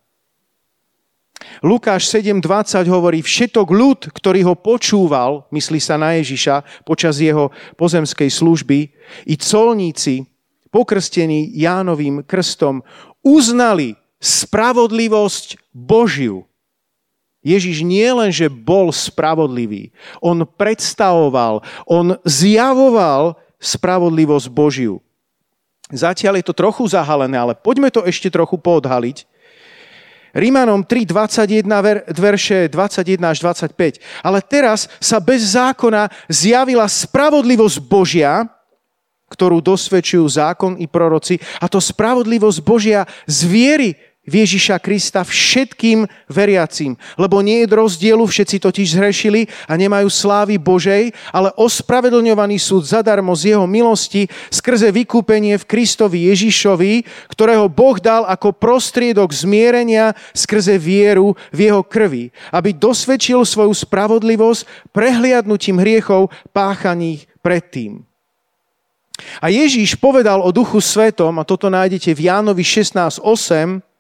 Lukáš 1.63 2.11
7.20 2.11 2.83
hovorí, 2.91 3.23
všetok 3.23 3.71
ľud, 3.71 4.11
ktorý 4.11 4.43
ho 4.51 4.59
počúval, 4.59 5.47
myslí 5.55 5.79
sa 5.79 5.95
na 5.95 6.19
Ježiša 6.19 6.83
počas 6.83 7.23
jeho 7.23 7.55
pozemskej 7.79 8.27
služby, 8.27 8.91
i 9.31 9.35
colníci, 9.39 10.27
pokrstení 10.75 11.55
Jánovým 11.55 12.27
krstom, 12.27 12.83
uznali 13.23 13.95
spravodlivosť 14.19 15.71
Božiu. 15.71 16.43
Ježiš 17.47 17.87
nie 17.87 18.11
len, 18.11 18.35
že 18.35 18.51
bol 18.51 18.91
spravodlivý, 18.91 19.95
on 20.19 20.43
predstavoval, 20.43 21.63
on 21.87 22.19
zjavoval 22.27 23.39
spravodlivosť 23.63 24.51
Božiu. 24.51 24.99
Zatiaľ 25.93 26.41
je 26.41 26.49
to 26.49 26.57
trochu 26.57 26.89
zahalené, 26.89 27.37
ale 27.37 27.53
poďme 27.53 27.93
to 27.93 28.03
ešte 28.09 28.33
trochu 28.33 28.57
poodhaliť. 28.57 29.29
Rímanom 30.33 30.81
3, 30.81 31.05
21, 31.05 31.69
verše 32.17 32.73
21 32.73 33.21
až 33.21 33.39
25. 33.45 34.01
Ale 34.25 34.41
teraz 34.41 34.89
sa 34.97 35.21
bez 35.21 35.53
zákona 35.53 36.09
zjavila 36.33 36.89
spravodlivosť 36.89 37.77
Božia, 37.85 38.49
ktorú 39.29 39.61
dosvedčujú 39.61 40.25
zákon 40.25 40.81
i 40.81 40.89
proroci, 40.89 41.37
a 41.61 41.69
to 41.69 41.81
spravodlivosť 41.81 42.59
Božia 42.65 43.05
z 43.29 43.39
viery 43.45 43.91
Ježiša 44.23 44.79
Krista 44.79 45.27
všetkým 45.27 46.07
veriacím. 46.31 46.95
Lebo 47.19 47.43
nie 47.43 47.67
je 47.67 47.75
rozdielu, 47.75 48.23
všetci 48.23 48.63
totiž 48.63 48.95
zhrešili 48.95 49.51
a 49.67 49.75
nemajú 49.75 50.07
slávy 50.07 50.63
Božej, 50.63 51.11
ale 51.35 51.51
ospravedlňovaný 51.59 52.55
súd 52.63 52.87
zadarmo 52.87 53.35
z 53.35 53.59
jeho 53.59 53.67
milosti 53.67 54.31
skrze 54.47 54.95
vykúpenie 54.95 55.59
v 55.59 55.67
Kristovi 55.67 56.31
Ježišovi, 56.31 57.03
ktorého 57.35 57.67
Boh 57.67 57.99
dal 57.99 58.23
ako 58.23 58.55
prostriedok 58.55 59.35
zmierenia 59.35 60.15
skrze 60.31 60.79
vieru 60.79 61.35
v 61.51 61.75
jeho 61.75 61.83
krvi, 61.83 62.31
aby 62.55 62.71
dosvedčil 62.79 63.43
svoju 63.43 63.75
spravodlivosť 63.75 64.95
prehliadnutím 64.95 65.83
hriechov 65.83 66.31
páchaných 66.55 67.27
predtým. 67.43 68.07
A 69.43 69.51
Ježíš 69.51 69.99
povedal 69.99 70.39
o 70.39 70.55
Duchu 70.55 70.79
Svetom, 70.79 71.43
a 71.43 71.45
toto 71.47 71.67
nájdete 71.67 72.15
v 72.15 72.31
Jánovi 72.31 72.63
16.8, 72.63 73.92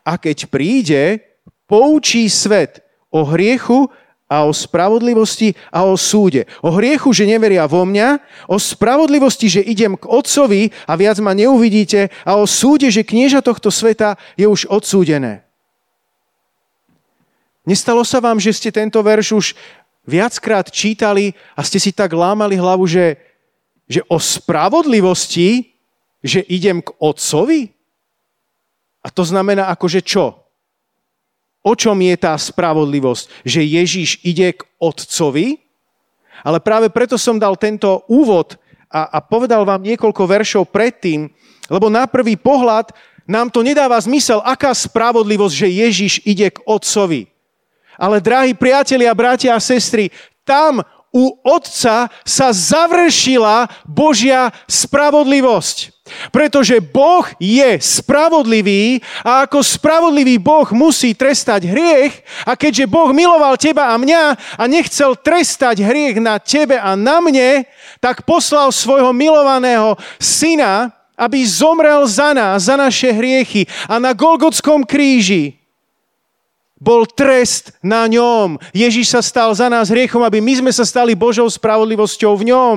a 0.00 0.16
keď 0.16 0.48
príde, 0.48 1.20
poučí 1.68 2.32
svet 2.32 2.80
o 3.12 3.28
hriechu 3.28 3.92
a 4.32 4.48
o 4.48 4.52
spravodlivosti 4.56 5.52
a 5.68 5.84
o 5.84 5.92
súde. 6.00 6.48
O 6.64 6.72
hriechu, 6.72 7.12
že 7.12 7.28
neveria 7.28 7.68
vo 7.68 7.84
mňa, 7.84 8.16
o 8.48 8.56
spravodlivosti, 8.56 9.60
že 9.60 9.60
idem 9.60 9.92
k 10.00 10.08
Otcovi 10.08 10.72
a 10.88 10.96
viac 10.96 11.20
ma 11.20 11.36
neuvidíte 11.36 12.08
a 12.24 12.40
o 12.40 12.48
súde, 12.48 12.88
že 12.88 13.04
knieža 13.04 13.44
tohto 13.44 13.68
sveta 13.68 14.16
je 14.40 14.48
už 14.48 14.72
odsúdené. 14.72 15.44
Nestalo 17.68 18.02
sa 18.08 18.24
vám, 18.24 18.40
že 18.40 18.56
ste 18.56 18.72
tento 18.72 18.98
verš 19.04 19.28
už 19.36 19.46
viackrát 20.08 20.66
čítali 20.72 21.36
a 21.54 21.60
ste 21.62 21.78
si 21.78 21.92
tak 21.92 22.10
lámali 22.16 22.58
hlavu, 22.58 22.88
že, 22.88 23.20
že 23.86 24.00
o 24.08 24.16
spravodlivosti, 24.16 25.76
že 26.24 26.40
idem 26.48 26.80
k 26.80 26.90
Otcovi? 26.98 27.81
A 29.02 29.10
to 29.10 29.26
znamená 29.26 29.66
akože 29.70 30.00
čo? 30.06 30.38
O 31.62 31.74
čom 31.78 31.98
je 32.02 32.14
tá 32.18 32.34
spravodlivosť? 32.34 33.46
Že 33.46 33.60
Ježíš 33.62 34.10
ide 34.22 34.54
k 34.54 34.66
Otcovi? 34.82 35.62
Ale 36.42 36.58
práve 36.58 36.90
preto 36.90 37.14
som 37.14 37.38
dal 37.38 37.54
tento 37.54 38.02
úvod 38.10 38.58
a, 38.90 39.06
a 39.14 39.18
povedal 39.22 39.62
vám 39.62 39.82
niekoľko 39.82 40.22
veršov 40.26 40.64
predtým, 40.74 41.30
lebo 41.70 41.86
na 41.86 42.10
prvý 42.10 42.34
pohľad 42.34 42.90
nám 43.26 43.54
to 43.54 43.62
nedáva 43.62 43.94
zmysel, 44.02 44.42
aká 44.42 44.74
spravodlivosť, 44.74 45.54
že 45.54 45.68
Ježiš 45.70 46.12
ide 46.26 46.50
k 46.50 46.58
Otcovi. 46.66 47.30
Ale 47.94 48.18
drahí 48.18 48.58
priatelia, 48.58 49.14
bratia 49.14 49.54
a 49.54 49.62
sestry, 49.62 50.10
tam 50.42 50.82
u 51.14 51.38
Otca 51.46 52.10
sa 52.26 52.48
završila 52.50 53.70
Božia 53.86 54.50
spravodlivosť. 54.66 56.01
Pretože 56.30 56.80
Boh 56.80 57.26
je 57.38 57.78
spravodlivý 57.80 59.00
a 59.22 59.44
ako 59.46 59.62
spravodlivý 59.62 60.38
Boh 60.38 60.66
musí 60.74 61.12
trestať 61.12 61.68
hriech 61.68 62.22
a 62.46 62.56
keďže 62.56 62.90
Boh 62.90 63.10
miloval 63.10 63.56
teba 63.56 63.92
a 63.92 63.98
mňa 63.98 64.24
a 64.58 64.62
nechcel 64.66 65.16
trestať 65.18 65.82
hriech 65.82 66.18
na 66.18 66.38
tebe 66.42 66.78
a 66.78 66.96
na 66.96 67.20
mne, 67.20 67.64
tak 68.02 68.26
poslal 68.26 68.74
svojho 68.74 69.14
milovaného 69.14 69.94
syna, 70.18 70.90
aby 71.14 71.44
zomrel 71.46 72.02
za 72.08 72.34
nás, 72.34 72.66
za 72.66 72.74
naše 72.74 73.12
hriechy 73.14 73.68
a 73.86 74.00
na 74.02 74.10
Golgotskom 74.16 74.82
kríži 74.82 75.62
bol 76.82 77.06
trest 77.06 77.78
na 77.78 78.10
ňom. 78.10 78.58
Ježiš 78.74 79.14
sa 79.14 79.22
stal 79.22 79.54
za 79.54 79.70
nás 79.70 79.86
hriechom, 79.86 80.18
aby 80.26 80.42
my 80.42 80.58
sme 80.58 80.72
sa 80.74 80.82
stali 80.82 81.14
Božou 81.14 81.46
spravodlivosťou 81.46 82.34
v 82.42 82.50
ňom. 82.50 82.76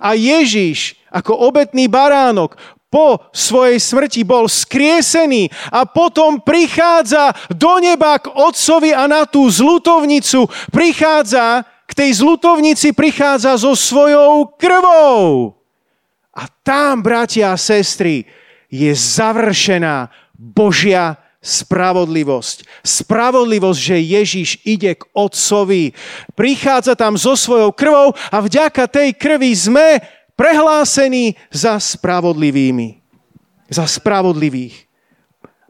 A 0.00 0.14
Ježiš 0.16 0.98
ako 1.12 1.36
obetný 1.52 1.86
baránok 1.92 2.56
po 2.92 3.32
svojej 3.32 3.80
smrti 3.80 4.20
bol 4.20 4.52
skriesený 4.52 5.48
a 5.72 5.88
potom 5.88 6.44
prichádza 6.44 7.32
do 7.48 7.80
neba 7.80 8.20
k 8.20 8.28
otcovi 8.28 8.92
a 8.92 9.08
na 9.08 9.24
tú 9.24 9.48
zlutovnicu 9.48 10.44
prichádza, 10.68 11.64
k 11.88 11.92
tej 11.96 12.24
zlutovnici 12.24 12.92
prichádza 12.92 13.56
so 13.56 13.72
svojou 13.72 14.52
krvou. 14.60 15.56
A 16.32 16.48
tam, 16.64 17.00
bratia 17.04 17.52
a 17.52 17.60
sestry, 17.60 18.24
je 18.72 18.92
završená 18.92 20.08
Božia 20.36 21.21
spravodlivosť. 21.42 22.86
Spravodlivosť, 22.86 23.80
že 23.82 23.98
Ježiš 23.98 24.62
ide 24.62 24.94
k 24.94 25.02
Otcovi. 25.10 25.90
Prichádza 26.38 26.94
tam 26.94 27.18
so 27.18 27.34
svojou 27.34 27.74
krvou 27.74 28.14
a 28.30 28.38
vďaka 28.38 28.86
tej 28.86 29.10
krvi 29.18 29.50
sme 29.50 29.98
prehlásení 30.38 31.34
za 31.50 31.82
spravodlivými. 31.82 33.02
Za 33.66 33.90
spravodlivých. 33.90 34.86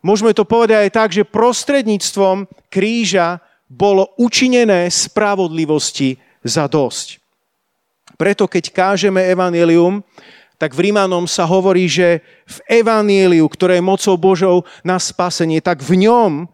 Môžeme 0.04 0.36
to 0.36 0.44
povedať 0.44 0.86
aj 0.86 0.92
tak, 0.92 1.10
že 1.14 1.24
prostredníctvom 1.24 2.44
kríža 2.68 3.40
bolo 3.70 4.12
učinené 4.20 4.92
spravodlivosti 4.92 6.20
za 6.44 6.68
dosť. 6.68 7.22
Preto 8.20 8.44
keď 8.44 8.64
kážeme 8.74 9.24
evanelium, 9.24 10.04
tak 10.62 10.78
v 10.78 10.94
Rímanom 10.94 11.26
sa 11.26 11.42
hovorí, 11.42 11.90
že 11.90 12.22
v 12.46 12.86
Evanieliu, 12.86 13.50
ktoré 13.50 13.82
je 13.82 13.90
mocou 13.90 14.14
Božou 14.14 14.56
na 14.86 14.94
spasenie, 15.02 15.58
tak 15.58 15.82
v 15.82 16.06
ňom, 16.06 16.46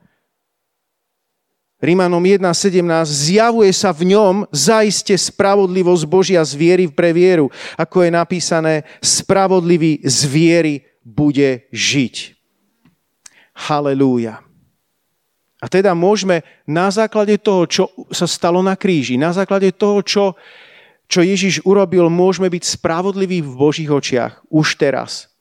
Rímanom 1.77 2.25
1.17, 2.25 2.81
zjavuje 3.05 3.69
sa 3.77 3.93
v 3.93 4.17
ňom 4.17 4.49
zaiste 4.49 5.13
spravodlivosť 5.13 6.09
Božia 6.09 6.41
z 6.41 6.57
viery 6.57 6.85
pre 6.89 7.13
vieru. 7.13 7.53
Ako 7.77 8.09
je 8.09 8.11
napísané, 8.17 8.89
spravodlivý 9.05 10.01
z 10.01 10.19
viery 10.25 10.75
bude 11.05 11.69
žiť. 11.69 12.33
Halelúja. 13.69 14.41
A 15.61 15.69
teda 15.69 15.93
môžeme 15.93 16.49
na 16.65 16.89
základe 16.89 17.37
toho, 17.37 17.69
čo 17.69 17.85
sa 18.09 18.25
stalo 18.25 18.65
na 18.65 18.73
kríži, 18.73 19.21
na 19.21 19.37
základe 19.37 19.69
toho, 19.77 20.01
čo 20.01 20.25
čo 21.09 21.25
Ježiš 21.25 21.65
urobil, 21.65 22.13
môžeme 22.13 22.53
byť 22.53 22.79
spravodliví 22.79 23.41
v 23.41 23.53
Božích 23.57 23.89
očiach 23.89 24.45
už 24.53 24.77
teraz. 24.77 25.33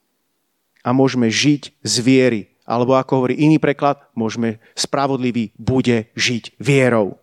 A 0.79 0.95
môžeme 0.95 1.27
žiť 1.27 1.75
z 1.83 1.95
viery. 1.99 2.41
Alebo 2.63 2.95
ako 2.95 3.23
hovorí 3.23 3.35
iný 3.35 3.59
preklad, 3.59 3.99
môžeme 4.15 4.63
spravodlivý 4.79 5.51
bude 5.59 6.07
žiť 6.15 6.55
vierou. 6.55 7.19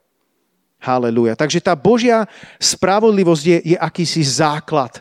Halelúja. 0.84 1.32
Takže 1.32 1.64
tá 1.64 1.72
Božia 1.72 2.28
spravodlivosť 2.60 3.44
je, 3.48 3.58
je 3.72 3.76
akýsi 3.80 4.20
základ, 4.20 5.00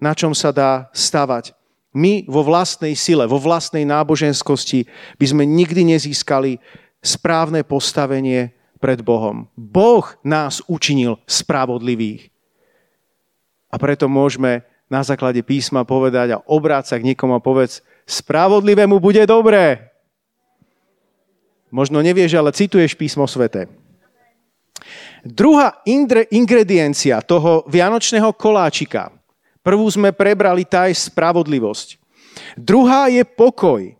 na 0.00 0.16
čom 0.16 0.32
sa 0.32 0.48
dá 0.48 0.88
stavať. 0.96 1.52
My 1.92 2.24
vo 2.24 2.40
vlastnej 2.40 2.96
sile, 2.96 3.28
vo 3.28 3.36
vlastnej 3.36 3.84
náboženskosti 3.84 4.88
by 5.20 5.26
sme 5.28 5.44
nikdy 5.44 5.92
nezískali 5.92 6.56
správne 7.04 7.60
postavenie 7.60 8.56
pred 8.80 9.04
Bohom. 9.04 9.52
Boh 9.52 10.08
nás 10.24 10.64
učinil 10.64 11.20
spravodlivých. 11.28 12.31
A 13.72 13.80
preto 13.80 14.04
môžeme 14.06 14.68
na 14.92 15.00
základe 15.00 15.40
písma 15.40 15.88
povedať 15.88 16.36
a 16.36 16.42
obráť 16.44 16.92
sa 16.92 16.96
k 17.00 17.08
niekomu 17.08 17.40
a 17.40 17.40
povedz, 17.40 17.80
spravodlivému 18.04 19.00
bude 19.00 19.24
dobré. 19.24 19.88
Možno 21.72 22.04
nevieš, 22.04 22.36
ale 22.36 22.52
cituješ 22.52 22.92
písmo 22.92 23.24
svete. 23.24 23.72
Druhá 25.24 25.80
ingrediencia 26.28 27.24
toho 27.24 27.64
vianočného 27.64 28.36
koláčika. 28.36 29.08
Prvú 29.64 29.88
sme 29.88 30.12
prebrali, 30.12 30.68
tá 30.68 30.90
je 30.92 30.98
spravodlivosť. 31.08 31.96
Druhá 32.58 33.08
je 33.08 33.24
pokoj. 33.24 33.94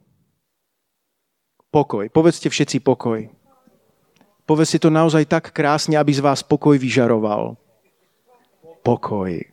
Pokoj. 1.73 2.05
Povedzte 2.13 2.53
všetci 2.53 2.85
pokoj. 2.85 3.31
Povedzte 4.45 4.83
to 4.83 4.91
naozaj 4.93 5.25
tak 5.25 5.55
krásne, 5.55 5.97
aby 5.97 6.13
z 6.13 6.21
vás 6.21 6.45
pokoj 6.45 6.77
vyžaroval. 6.77 7.57
Pokoj. 8.83 9.52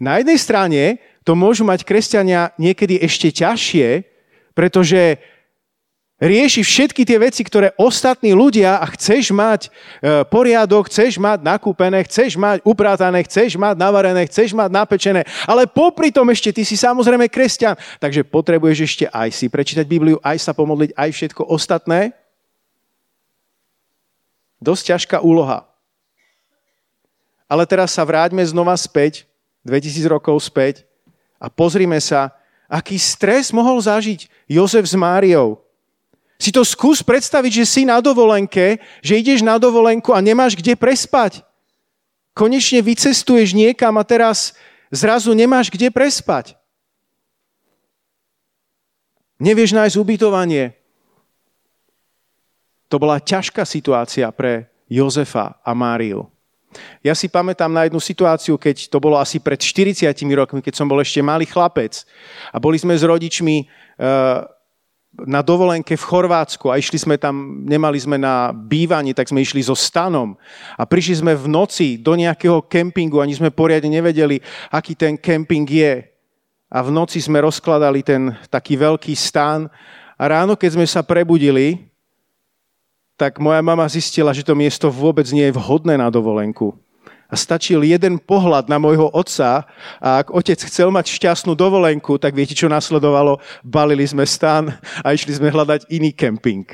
Na 0.00 0.18
jednej 0.18 0.38
strane 0.40 0.82
to 1.24 1.32
môžu 1.32 1.64
mať 1.64 1.88
kresťania 1.88 2.52
niekedy 2.60 3.00
ešte 3.00 3.32
ťažšie, 3.32 4.04
pretože 4.52 5.18
rieši 6.20 6.62
všetky 6.62 7.02
tie 7.02 7.18
veci, 7.18 7.42
ktoré 7.42 7.74
ostatní 7.74 8.36
ľudia 8.36 8.78
a 8.78 8.86
chceš 8.94 9.34
mať 9.34 9.66
e, 9.66 9.68
poriadok, 10.28 10.86
chceš 10.86 11.18
mať 11.18 11.42
nakúpené, 11.42 12.04
chceš 12.06 12.38
mať 12.38 12.62
uprátané, 12.62 13.24
chceš 13.26 13.58
mať 13.58 13.74
navarené, 13.74 14.22
chceš 14.30 14.54
mať 14.54 14.70
napečené, 14.70 15.26
ale 15.44 15.66
popri 15.66 16.14
tom 16.14 16.30
ešte 16.30 16.54
ty 16.54 16.62
si 16.62 16.78
samozrejme 16.78 17.26
kresťan, 17.26 17.74
takže 17.98 18.22
potrebuješ 18.24 18.78
ešte 18.84 19.04
aj 19.10 19.28
si 19.34 19.50
prečítať 19.50 19.84
Bibliu, 19.84 20.22
aj 20.22 20.38
sa 20.38 20.52
pomodliť, 20.54 20.94
aj 20.94 21.10
všetko 21.10 21.42
ostatné. 21.50 22.14
Dosť 24.62 24.96
ťažká 24.96 25.18
úloha. 25.20 25.68
Ale 27.44 27.68
teraz 27.68 27.92
sa 27.92 28.06
vráťme 28.06 28.40
znova 28.40 28.72
späť 28.80 29.28
2000 29.64 30.04
rokov 30.06 30.38
späť 30.44 30.84
a 31.40 31.48
pozrime 31.48 31.98
sa, 31.98 32.32
Aký 32.74 32.96
stres 32.98 33.52
mohol 33.52 33.78
zažiť 33.78 34.26
Jozef 34.48 34.88
s 34.88 34.96
Máriou. 34.96 35.60
Si 36.40 36.50
to 36.50 36.66
skús 36.66 37.04
predstaviť, 37.06 37.62
že 37.62 37.64
si 37.68 37.82
na 37.86 38.02
dovolenke, 38.02 38.82
že 38.98 39.20
ideš 39.20 39.46
na 39.46 39.60
dovolenku 39.60 40.10
a 40.10 40.18
nemáš 40.18 40.58
kde 40.58 40.74
prespať. 40.74 41.46
Konečne 42.34 42.82
vycestuješ 42.82 43.54
niekam 43.54 43.94
a 43.94 44.02
teraz 44.02 44.58
zrazu 44.90 45.30
nemáš 45.38 45.70
kde 45.70 45.94
prespať. 45.94 46.58
Nevieš 49.38 49.70
nájsť 49.70 49.94
ubytovanie. 49.94 50.74
To 52.90 52.98
bola 52.98 53.22
ťažká 53.22 53.62
situácia 53.62 54.26
pre 54.34 54.66
Jozefa 54.90 55.62
a 55.62 55.70
Máriu. 55.78 56.33
Ja 57.02 57.14
si 57.14 57.30
pamätám 57.30 57.70
na 57.70 57.86
jednu 57.86 58.00
situáciu, 58.00 58.58
keď 58.58 58.88
to 58.90 58.98
bolo 58.98 59.20
asi 59.20 59.38
pred 59.38 59.60
40 59.60 60.10
rokmi, 60.34 60.60
keď 60.60 60.74
som 60.74 60.88
bol 60.88 61.00
ešte 61.00 61.20
malý 61.20 61.46
chlapec. 61.46 62.06
A 62.50 62.60
boli 62.62 62.78
sme 62.80 62.96
s 62.96 63.04
rodičmi 63.06 63.64
eh, 63.64 64.40
na 65.14 65.40
dovolenke 65.46 65.94
v 65.94 66.04
Chorvátsku 66.04 66.74
a 66.74 66.78
išli 66.78 66.98
sme 66.98 67.14
tam, 67.14 67.62
nemali 67.62 67.94
sme 68.02 68.18
na 68.18 68.50
bývanie, 68.50 69.14
tak 69.14 69.30
sme 69.30 69.46
išli 69.46 69.62
so 69.62 69.78
stanom. 69.78 70.34
A 70.74 70.82
prišli 70.82 71.22
sme 71.22 71.32
v 71.38 71.46
noci 71.46 72.02
do 72.02 72.18
nejakého 72.18 72.66
kempingu, 72.66 73.22
ani 73.22 73.38
sme 73.38 73.54
poriadne 73.54 73.94
nevedeli, 73.94 74.42
aký 74.74 74.98
ten 74.98 75.14
kemping 75.14 75.70
je. 75.70 76.02
A 76.74 76.82
v 76.82 76.90
noci 76.90 77.22
sme 77.22 77.38
rozkladali 77.38 78.02
ten 78.02 78.34
taký 78.50 78.74
veľký 78.74 79.14
stan. 79.14 79.70
A 80.18 80.24
ráno, 80.26 80.58
keď 80.58 80.74
sme 80.74 80.86
sa 80.90 81.06
prebudili, 81.06 81.93
tak 83.14 83.38
moja 83.38 83.62
mama 83.62 83.86
zistila, 83.86 84.34
že 84.34 84.42
to 84.42 84.58
miesto 84.58 84.90
vôbec 84.90 85.26
nie 85.30 85.46
je 85.46 85.54
vhodné 85.54 85.94
na 85.94 86.10
dovolenku. 86.10 86.74
A 87.30 87.34
stačil 87.34 87.82
jeden 87.82 88.20
pohľad 88.20 88.68
na 88.70 88.78
môjho 88.78 89.10
otca 89.10 89.66
a 89.98 90.08
ak 90.22 90.30
otec 90.30 90.60
chcel 90.60 90.92
mať 90.92 91.18
šťastnú 91.18 91.56
dovolenku, 91.56 92.20
tak 92.20 92.36
viete, 92.36 92.54
čo 92.54 92.70
nasledovalo? 92.70 93.40
Balili 93.64 94.06
sme 94.06 94.22
stan 94.28 94.76
a 95.02 95.10
išli 95.10 95.34
sme 95.34 95.50
hľadať 95.50 95.88
iný 95.90 96.14
kemping. 96.14 96.66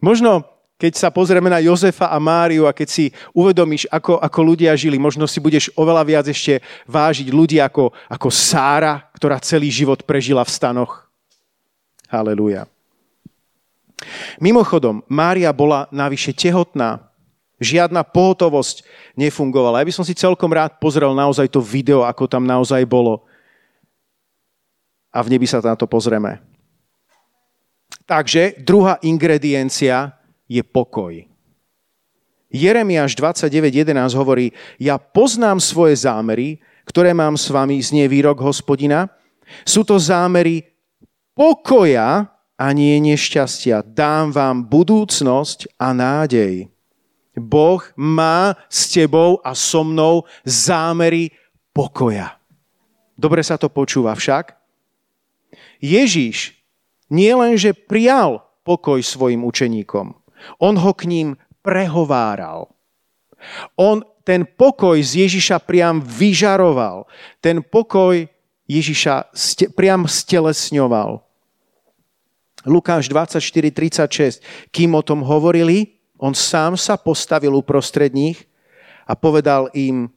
Možno 0.00 0.56
keď 0.76 0.92
sa 0.92 1.08
pozrieme 1.08 1.48
na 1.48 1.56
Jozefa 1.56 2.12
a 2.12 2.20
Máriu 2.20 2.68
a 2.68 2.76
keď 2.76 2.88
si 2.92 3.04
uvedomíš, 3.32 3.88
ako, 3.88 4.20
ako 4.20 4.40
ľudia 4.44 4.76
žili, 4.76 5.00
možno 5.00 5.24
si 5.24 5.40
budeš 5.40 5.72
oveľa 5.72 6.04
viac 6.04 6.26
ešte 6.28 6.60
vážiť 6.84 7.32
ľudí 7.32 7.56
ako, 7.64 7.96
ako 8.04 8.28
Sára, 8.28 9.08
ktorá 9.16 9.40
celý 9.40 9.72
život 9.72 10.04
prežila 10.04 10.44
v 10.44 10.52
stanoch. 10.52 11.08
Halelujá. 12.12 12.68
Mimochodom, 14.40 15.00
Mária 15.08 15.48
bola 15.56 15.88
navyše 15.88 16.36
tehotná. 16.36 17.08
Žiadna 17.56 18.04
pohotovosť 18.04 18.84
nefungovala. 19.16 19.80
Ja 19.80 19.88
by 19.88 19.94
som 19.96 20.04
si 20.04 20.12
celkom 20.12 20.52
rád 20.52 20.76
pozrel 20.76 21.08
naozaj 21.16 21.48
to 21.48 21.64
video, 21.64 22.04
ako 22.04 22.28
tam 22.28 22.44
naozaj 22.44 22.84
bolo. 22.84 23.24
A 25.08 25.24
v 25.24 25.32
nebi 25.32 25.48
sa 25.48 25.64
na 25.64 25.72
to 25.72 25.88
pozrieme. 25.88 26.44
Takže 28.04 28.60
druhá 28.60 29.00
ingrediencia 29.00 30.12
je 30.44 30.60
pokoj. 30.60 31.16
Jeremiáš 32.52 33.16
29.11 33.18 34.12
hovorí, 34.14 34.52
ja 34.76 35.00
poznám 35.00 35.58
svoje 35.58 35.96
zámery, 35.98 36.60
ktoré 36.86 37.10
mám 37.16 37.34
s 37.34 37.50
vami, 37.50 37.80
znie 37.82 38.06
výrok 38.06 38.38
hospodina. 38.44 39.10
Sú 39.66 39.82
to 39.82 39.98
zámery 39.98 40.62
pokoja 41.34 42.35
a 42.56 42.72
nie 42.72 42.96
nešťastia. 43.00 43.84
Dám 43.84 44.32
vám 44.32 44.64
budúcnosť 44.66 45.76
a 45.76 45.92
nádej. 45.92 46.72
Boh 47.36 47.84
má 48.00 48.56
s 48.72 48.88
tebou 48.88 49.44
a 49.44 49.52
so 49.52 49.84
mnou 49.84 50.24
zámery 50.48 51.36
pokoja. 51.76 52.40
Dobre 53.16 53.44
sa 53.44 53.60
to 53.60 53.68
počúva 53.68 54.16
však. 54.16 54.56
Ježíš 55.80 56.56
nie 57.12 57.32
len, 57.36 57.60
že 57.60 57.76
prijal 57.76 58.40
pokoj 58.64 59.04
svojim 59.04 59.44
učeníkom, 59.44 60.16
on 60.58 60.74
ho 60.80 60.92
k 60.96 61.06
ním 61.06 61.28
prehováral. 61.60 62.72
On 63.76 64.00
ten 64.26 64.42
pokoj 64.42 64.98
z 64.98 65.28
Ježiša 65.28 65.62
priam 65.62 66.02
vyžaroval. 66.02 67.06
Ten 67.38 67.62
pokoj 67.62 68.26
Ježiša 68.66 69.30
priam 69.78 70.10
stelesňoval. 70.10 71.25
Lukáš 72.66 73.06
24, 73.06 73.70
36. 73.70 74.42
Kým 74.74 74.98
o 74.98 75.02
tom 75.06 75.22
hovorili, 75.22 76.02
on 76.18 76.34
sám 76.34 76.74
sa 76.74 76.98
postavil 76.98 77.54
uprostred 77.54 78.10
nich 78.10 78.50
a 79.06 79.14
povedal 79.14 79.70
im, 79.70 80.10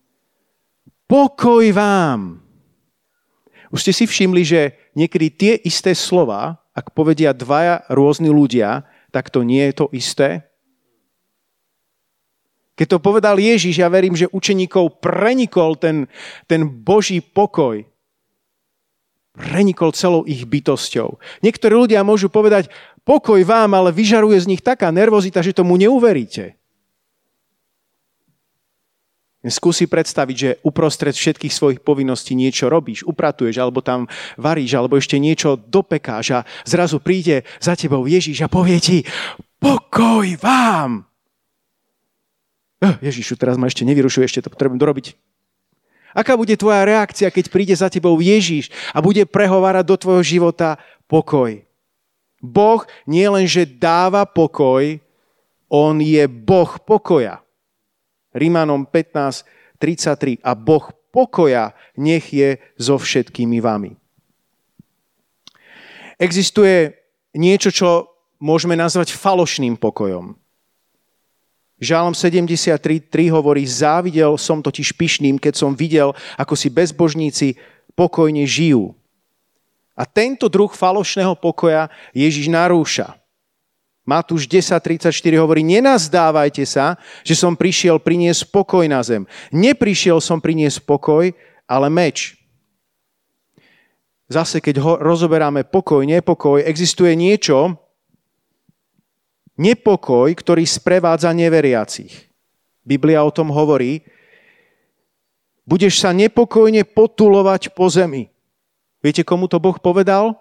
pokoj 1.06 1.64
vám. 1.70 2.42
Už 3.70 3.86
ste 3.86 3.94
si 3.94 4.10
všimli, 4.10 4.42
že 4.42 4.62
niekedy 4.98 5.28
tie 5.30 5.54
isté 5.62 5.94
slova, 5.94 6.58
ak 6.74 6.98
povedia 6.98 7.38
dvaja 7.38 7.86
rôzni 7.94 8.34
ľudia, 8.34 8.82
tak 9.14 9.30
to 9.30 9.46
nie 9.46 9.62
je 9.70 9.74
to 9.78 9.86
isté. 9.94 10.50
Keď 12.80 12.88
to 12.96 13.00
povedal 13.04 13.36
Ježiš, 13.36 13.84
ja 13.84 13.92
verím, 13.92 14.16
že 14.16 14.32
učeníkov 14.32 15.04
prenikol 15.04 15.76
ten, 15.76 16.08
ten 16.48 16.64
Boží 16.64 17.20
pokoj 17.20 17.84
prenikol 19.40 19.96
celou 19.96 20.28
ich 20.28 20.44
bytosťou. 20.44 21.16
Niektorí 21.40 21.74
ľudia 21.74 22.04
môžu 22.04 22.28
povedať, 22.28 22.68
pokoj 23.08 23.40
vám, 23.48 23.72
ale 23.72 23.96
vyžaruje 23.96 24.36
z 24.44 24.50
nich 24.52 24.62
taká 24.62 24.92
nervozita, 24.92 25.40
že 25.40 25.56
tomu 25.56 25.80
neuveríte. 25.80 26.60
Skúsi 29.40 29.88
predstaviť, 29.88 30.36
že 30.36 30.60
uprostred 30.68 31.16
všetkých 31.16 31.56
svojich 31.56 31.80
povinností 31.80 32.36
niečo 32.36 32.68
robíš, 32.68 33.08
upratuješ, 33.08 33.56
alebo 33.56 33.80
tam 33.80 34.12
varíš, 34.36 34.76
alebo 34.76 35.00
ešte 35.00 35.16
niečo 35.16 35.56
dopekáš 35.56 36.28
a 36.36 36.40
zrazu 36.68 37.00
príde 37.00 37.48
za 37.64 37.80
tebou 37.80 38.04
Ježiš 38.04 38.44
a 38.44 38.52
povie 38.52 38.84
ti, 38.84 39.08
pokoj 39.64 40.28
vám! 40.44 41.08
Ježišu, 42.80 43.40
teraz 43.40 43.56
ma 43.56 43.72
ešte 43.72 43.88
nevyrušuje, 43.88 44.28
ešte 44.28 44.44
to 44.44 44.52
potrebujem 44.52 44.80
dorobiť. 44.80 45.29
Aká 46.14 46.34
bude 46.34 46.58
tvoja 46.58 46.86
reakcia, 46.86 47.30
keď 47.30 47.46
príde 47.54 47.76
za 47.78 47.90
tebou 47.90 48.18
Ježíš 48.18 48.74
a 48.94 49.02
bude 49.02 49.26
prehovárať 49.30 49.86
do 49.86 49.96
tvojho 49.98 50.24
života 50.26 50.82
pokoj? 51.06 51.62
Boh 52.40 52.82
nie 53.06 53.28
len, 53.28 53.46
že 53.46 53.68
dáva 53.68 54.24
pokoj, 54.24 54.98
on 55.70 56.02
je 56.02 56.26
Boh 56.26 56.72
pokoja. 56.82 57.44
Rímanom 58.34 58.88
15, 58.88 59.46
33. 59.78 60.42
A 60.42 60.58
Boh 60.58 60.90
pokoja 61.14 61.78
nech 61.98 62.30
je 62.34 62.58
so 62.80 62.98
všetkými 62.98 63.62
vami. 63.62 63.94
Existuje 66.20 66.94
niečo, 67.38 67.72
čo 67.72 67.90
môžeme 68.44 68.76
nazvať 68.76 69.16
falošným 69.16 69.80
pokojom. 69.80 70.36
Žálom 71.80 72.12
73.3 72.12 73.32
hovorí, 73.32 73.64
závidel 73.64 74.36
som 74.36 74.60
totiž 74.60 75.00
pyšným, 75.00 75.40
keď 75.40 75.54
som 75.56 75.72
videl, 75.72 76.12
ako 76.36 76.54
si 76.60 76.68
bezbožníci 76.68 77.56
pokojne 77.96 78.44
žijú. 78.44 78.92
A 79.96 80.04
tento 80.04 80.52
druh 80.52 80.72
falošného 80.72 81.40
pokoja 81.40 81.88
Ježiš 82.12 82.52
narúša. 82.52 83.20
Matúš 84.04 84.48
10.34 84.48 85.12
hovorí, 85.40 85.64
nenazdávajte 85.64 86.64
sa, 86.68 87.00
že 87.24 87.36
som 87.36 87.56
prišiel 87.56 88.00
priniesť 88.00 88.50
pokoj 88.52 88.84
na 88.88 89.00
zem. 89.04 89.24
Neprišiel 89.54 90.20
som 90.20 90.42
priniesť 90.42 90.84
pokoj, 90.84 91.32
ale 91.70 91.88
meč. 91.88 92.36
Zase, 94.30 94.62
keď 94.62 94.76
ho 94.82 94.94
rozoberáme 94.98 95.66
pokoj, 95.66 96.06
nepokoj, 96.06 96.62
existuje 96.62 97.14
niečo, 97.14 97.78
nepokoj, 99.60 100.32
ktorý 100.32 100.64
sprevádza 100.64 101.36
neveriacich. 101.36 102.32
Biblia 102.88 103.22
o 103.28 103.30
tom 103.30 103.52
hovorí, 103.52 104.08
budeš 105.68 106.00
sa 106.00 106.16
nepokojne 106.16 106.88
potulovať 106.88 107.76
po 107.76 107.92
zemi. 107.92 108.32
Viete, 109.04 109.28
komu 109.28 109.52
to 109.52 109.60
Boh 109.60 109.76
povedal? 109.76 110.34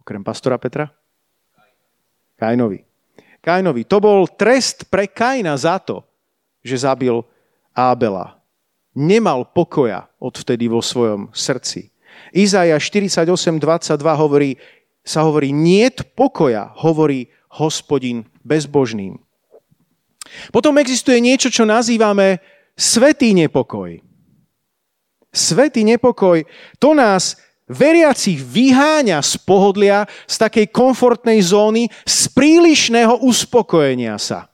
Okrem 0.00 0.24
pastora 0.24 0.56
Petra? 0.56 0.88
Kainovi. 2.40 2.82
Kainovi. 3.44 3.84
To 3.86 4.00
bol 4.00 4.24
trest 4.26 4.88
pre 4.88 5.04
Kaina 5.06 5.52
za 5.54 5.76
to, 5.78 6.00
že 6.64 6.82
zabil 6.82 7.20
Ábela. 7.76 8.40
Nemal 8.96 9.44
pokoja 9.52 10.08
odvtedy 10.16 10.68
vo 10.68 10.80
svojom 10.80 11.28
srdci. 11.36 11.92
Izaja 12.32 12.78
48.22 12.78 13.60
hovorí, 14.16 14.56
sa 15.04 15.26
hovorí, 15.26 15.52
niet 15.52 16.16
pokoja, 16.16 16.72
hovorí 16.80 17.28
hospodin 17.54 18.26
bezbožným. 18.42 19.18
Potom 20.50 20.74
existuje 20.80 21.20
niečo, 21.20 21.52
čo 21.52 21.68
nazývame 21.68 22.42
svetý 22.74 23.36
nepokoj. 23.36 24.00
Svetý 25.34 25.82
nepokoj, 25.82 26.46
to 26.78 26.94
nás 26.94 27.38
veriacich 27.66 28.38
vyháňa 28.38 29.18
z 29.24 29.34
pohodlia, 29.42 30.06
z 30.28 30.36
takej 30.36 30.66
komfortnej 30.70 31.40
zóny, 31.42 31.90
z 32.04 32.20
prílišného 32.30 33.24
uspokojenia 33.24 34.20
sa. 34.20 34.52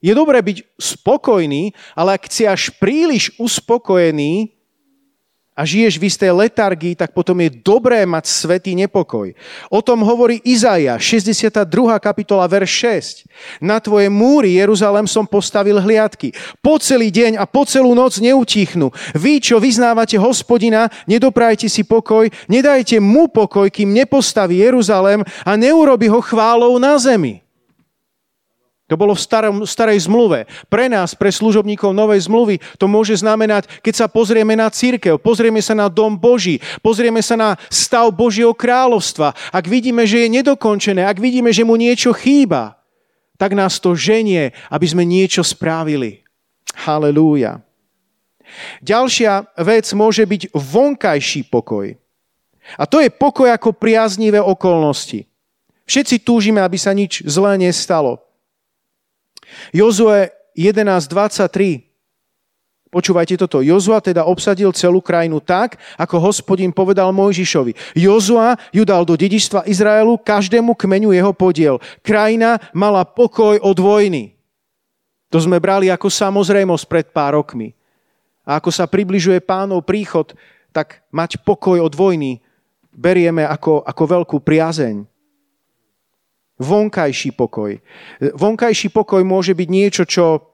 Je 0.00 0.16
dobré 0.16 0.40
byť 0.40 0.80
spokojný, 0.80 1.76
ale 1.92 2.16
ak 2.16 2.24
si 2.32 2.48
až 2.48 2.72
príliš 2.80 3.36
uspokojený, 3.36 4.59
a 5.60 5.68
žiješ 5.68 6.00
v 6.00 6.08
istej 6.08 6.32
letargii, 6.32 6.96
tak 6.96 7.12
potom 7.12 7.36
je 7.44 7.52
dobré 7.60 8.08
mať 8.08 8.24
svetý 8.24 8.72
nepokoj. 8.72 9.36
O 9.68 9.84
tom 9.84 10.00
hovorí 10.00 10.40
Izaja, 10.40 10.96
62. 10.96 11.68
kapitola, 12.00 12.48
verš 12.48 12.72
6. 13.28 13.60
Na 13.60 13.76
tvoje 13.76 14.08
múry, 14.08 14.56
Jeruzalém, 14.56 15.04
som 15.04 15.28
postavil 15.28 15.76
hliadky. 15.76 16.32
Po 16.64 16.80
celý 16.80 17.12
deň 17.12 17.36
a 17.36 17.44
po 17.44 17.68
celú 17.68 17.92
noc 17.92 18.16
neutichnú. 18.16 18.88
Vy, 19.12 19.44
čo 19.44 19.60
vyznávate 19.60 20.16
hospodina, 20.16 20.88
nedoprajte 21.04 21.68
si 21.68 21.84
pokoj, 21.84 22.32
nedajte 22.48 22.96
mu 22.96 23.28
pokoj, 23.28 23.68
kým 23.68 23.92
nepostaví 23.92 24.64
Jeruzalém 24.64 25.20
a 25.44 25.52
neurobi 25.60 26.08
ho 26.08 26.24
chválou 26.24 26.80
na 26.80 26.96
zemi. 26.96 27.39
To 28.90 28.98
bolo 28.98 29.14
v 29.14 29.22
starom, 29.22 29.56
starej 29.62 30.10
zmluve. 30.10 30.50
Pre 30.66 30.90
nás, 30.90 31.14
pre 31.14 31.30
služobníkov 31.30 31.94
novej 31.94 32.26
zmluvy, 32.26 32.58
to 32.74 32.90
môže 32.90 33.22
znamenať, 33.22 33.70
keď 33.86 33.94
sa 33.94 34.06
pozrieme 34.10 34.58
na 34.58 34.66
církev, 34.66 35.14
pozrieme 35.22 35.62
sa 35.62 35.78
na 35.78 35.86
dom 35.86 36.18
Boží, 36.18 36.58
pozrieme 36.82 37.22
sa 37.22 37.38
na 37.38 37.54
stav 37.70 38.10
Božieho 38.10 38.50
kráľovstva. 38.50 39.30
Ak 39.54 39.70
vidíme, 39.70 40.02
že 40.10 40.26
je 40.26 40.42
nedokončené, 40.42 41.06
ak 41.06 41.22
vidíme, 41.22 41.54
že 41.54 41.62
mu 41.62 41.78
niečo 41.78 42.10
chýba, 42.10 42.82
tak 43.38 43.54
nás 43.54 43.78
to 43.78 43.94
ženie, 43.94 44.50
aby 44.74 44.86
sme 44.90 45.06
niečo 45.06 45.46
spravili. 45.46 46.26
Halelúja. 46.74 47.62
Ďalšia 48.82 49.54
vec 49.62 49.86
môže 49.94 50.26
byť 50.26 50.50
vonkajší 50.50 51.46
pokoj. 51.46 51.94
A 52.74 52.84
to 52.90 52.98
je 52.98 53.10
pokoj 53.10 53.46
ako 53.46 53.70
priaznivé 53.70 54.42
okolnosti. 54.42 55.30
Všetci 55.86 56.26
túžime, 56.26 56.58
aby 56.58 56.74
sa 56.74 56.90
nič 56.90 57.22
zlé 57.26 57.54
nestalo. 57.58 58.29
Jozue 59.70 60.30
11.23. 60.58 61.90
Počúvajte 62.90 63.38
toto. 63.38 63.62
Jozua 63.62 64.02
teda 64.02 64.26
obsadil 64.26 64.74
celú 64.74 64.98
krajinu 64.98 65.38
tak, 65.38 65.78
ako 65.94 66.18
hospodin 66.18 66.74
povedal 66.74 67.14
Mojžišovi. 67.14 67.94
Jozua 67.94 68.58
ju 68.74 68.82
dal 68.82 69.06
do 69.06 69.14
dedičstva 69.14 69.62
Izraelu, 69.70 70.18
každému 70.18 70.74
kmeňu 70.74 71.14
jeho 71.14 71.30
podiel. 71.30 71.78
Krajina 72.02 72.58
mala 72.74 73.06
pokoj 73.06 73.62
od 73.62 73.78
vojny. 73.78 74.34
To 75.30 75.38
sme 75.38 75.62
brali 75.62 75.86
ako 75.86 76.10
samozrejmosť 76.10 76.84
pred 76.90 77.06
pár 77.14 77.38
rokmi. 77.38 77.70
A 78.42 78.58
ako 78.58 78.74
sa 78.74 78.90
približuje 78.90 79.38
pánov 79.38 79.86
príchod, 79.86 80.34
tak 80.74 81.06
mať 81.14 81.38
pokoj 81.46 81.78
od 81.78 81.94
vojny 81.94 82.42
berieme 82.90 83.46
ako, 83.46 83.86
ako 83.86 84.02
veľkú 84.18 84.36
priazeň 84.42 85.06
vonkajší 86.60 87.32
pokoj. 87.32 87.80
Vonkajší 88.20 88.92
pokoj 88.92 89.24
môže 89.24 89.56
byť 89.56 89.68
niečo, 89.72 90.04
čo 90.04 90.44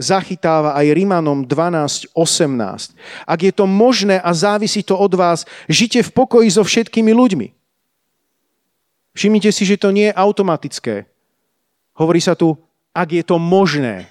zachytáva 0.00 0.72
aj 0.78 0.96
Rimanom 0.96 1.44
12.18. 1.44 2.16
Ak 3.28 3.40
je 3.42 3.52
to 3.52 3.68
možné 3.68 4.16
a 4.22 4.30
závisí 4.32 4.80
to 4.80 4.96
od 4.96 5.12
vás, 5.12 5.44
žite 5.68 6.00
v 6.00 6.10
pokoji 6.14 6.48
so 6.48 6.64
všetkými 6.64 7.12
ľuďmi. 7.12 7.48
Všimnite 9.12 9.50
si, 9.50 9.66
že 9.66 9.76
to 9.76 9.90
nie 9.90 10.08
je 10.08 10.16
automatické. 10.16 11.10
Hovorí 11.98 12.22
sa 12.22 12.38
tu, 12.38 12.56
ak 12.94 13.10
je 13.10 13.24
to 13.26 13.36
možné. 13.36 14.08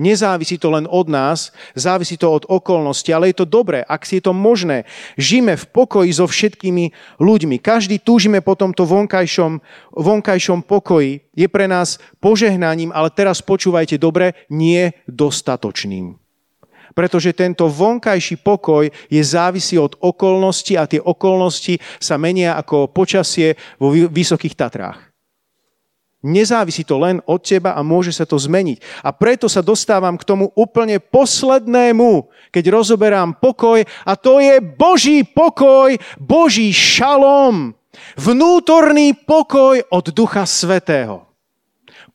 Nezávisí 0.00 0.56
to 0.56 0.72
len 0.72 0.88
od 0.88 1.12
nás, 1.12 1.52
závisí 1.76 2.16
to 2.16 2.32
od 2.32 2.48
okolností, 2.48 3.12
ale 3.12 3.36
je 3.36 3.44
to 3.44 3.46
dobré, 3.46 3.84
ak 3.84 4.08
si 4.08 4.16
je 4.16 4.24
to 4.24 4.32
možné. 4.32 4.88
Žijeme 5.20 5.60
v 5.60 5.68
pokoji 5.68 6.08
so 6.16 6.24
všetkými 6.24 6.88
ľuďmi. 7.20 7.60
Každý 7.60 8.00
túžime 8.00 8.40
po 8.40 8.56
tomto 8.56 8.88
vonkajšom, 8.88 9.60
vonkajšom 9.92 10.64
pokoji. 10.64 11.20
Je 11.36 11.44
pre 11.52 11.68
nás 11.68 12.00
požehnaním, 12.16 12.96
ale 12.96 13.12
teraz 13.12 13.44
počúvajte 13.44 14.00
dobre, 14.00 14.32
nie 14.48 14.88
dostatočným. 15.04 16.16
Pretože 16.96 17.36
tento 17.36 17.68
vonkajší 17.68 18.40
pokoj 18.40 18.88
je 18.88 19.22
závisí 19.22 19.76
od 19.76 20.00
okolností 20.00 20.80
a 20.80 20.88
tie 20.88 20.98
okolnosti 20.98 21.76
sa 22.00 22.16
menia 22.16 22.56
ako 22.56 22.88
počasie 22.88 23.54
vo 23.76 23.92
Vysokých 23.92 24.56
Tatrách. 24.56 25.09
Nezávisí 26.20 26.84
to 26.84 27.00
len 27.00 27.24
od 27.24 27.40
teba 27.40 27.72
a 27.72 27.80
môže 27.80 28.12
sa 28.12 28.28
to 28.28 28.36
zmeniť. 28.36 28.84
A 29.00 29.08
preto 29.08 29.48
sa 29.48 29.64
dostávam 29.64 30.20
k 30.20 30.28
tomu 30.28 30.52
úplne 30.52 31.00
poslednému, 31.00 32.28
keď 32.52 32.64
rozoberám 32.76 33.40
pokoj, 33.40 33.80
a 34.04 34.12
to 34.20 34.36
je 34.36 34.60
Boží 34.60 35.24
pokoj, 35.24 35.96
Boží 36.20 36.76
šalom, 36.76 37.72
vnútorný 38.20 39.16
pokoj 39.16 39.80
od 39.88 40.12
Ducha 40.12 40.44
Svetého. 40.44 41.24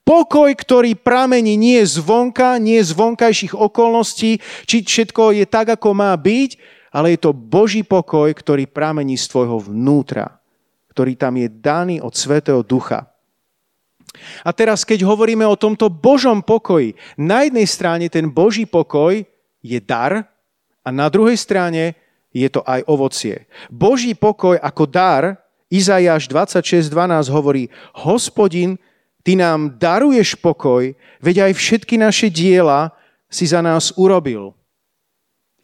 Pokoj, 0.05 0.53
ktorý 0.53 0.93
pramení 0.93 1.57
nie 1.57 1.81
zvonka, 1.81 2.61
nie 2.61 2.77
z 2.85 2.93
vonkajších 2.93 3.57
okolností, 3.57 4.37
či 4.69 4.85
všetko 4.85 5.33
je 5.33 5.49
tak, 5.49 5.73
ako 5.81 5.97
má 5.97 6.13
byť, 6.13 6.61
ale 6.93 7.17
je 7.17 7.25
to 7.25 7.33
Boží 7.33 7.81
pokoj, 7.81 8.29
ktorý 8.29 8.69
pramení 8.69 9.17
z 9.17 9.25
tvojho 9.33 9.65
vnútra, 9.65 10.37
ktorý 10.93 11.17
tam 11.17 11.41
je 11.41 11.49
daný 11.49 12.05
od 12.05 12.13
Svetého 12.13 12.61
Ducha. 12.61 13.14
A 14.43 14.49
teraz, 14.55 14.87
keď 14.87 15.05
hovoríme 15.05 15.43
o 15.47 15.59
tomto 15.59 15.91
Božom 15.91 16.41
pokoji, 16.41 16.93
na 17.15 17.45
jednej 17.47 17.67
strane 17.69 18.05
ten 18.09 18.29
Boží 18.29 18.67
pokoj 18.67 19.23
je 19.65 19.79
dar 19.81 20.29
a 20.85 20.89
na 20.93 21.09
druhej 21.09 21.35
strane 21.39 21.97
je 22.35 22.51
to 22.51 22.61
aj 22.67 22.83
ovocie. 22.85 23.47
Boží 23.71 24.11
pokoj 24.11 24.59
ako 24.59 24.83
dar, 24.85 25.23
Izajáš 25.71 26.29
26.12 26.29 27.31
hovorí, 27.33 27.71
hospodin, 28.05 28.77
ty 29.25 29.33
nám 29.33 29.81
daruješ 29.81 30.37
pokoj, 30.37 30.93
veď 31.23 31.49
aj 31.49 31.51
všetky 31.57 31.97
naše 31.97 32.29
diela 32.29 32.93
si 33.31 33.49
za 33.49 33.65
nás 33.65 33.89
urobil. 33.97 34.53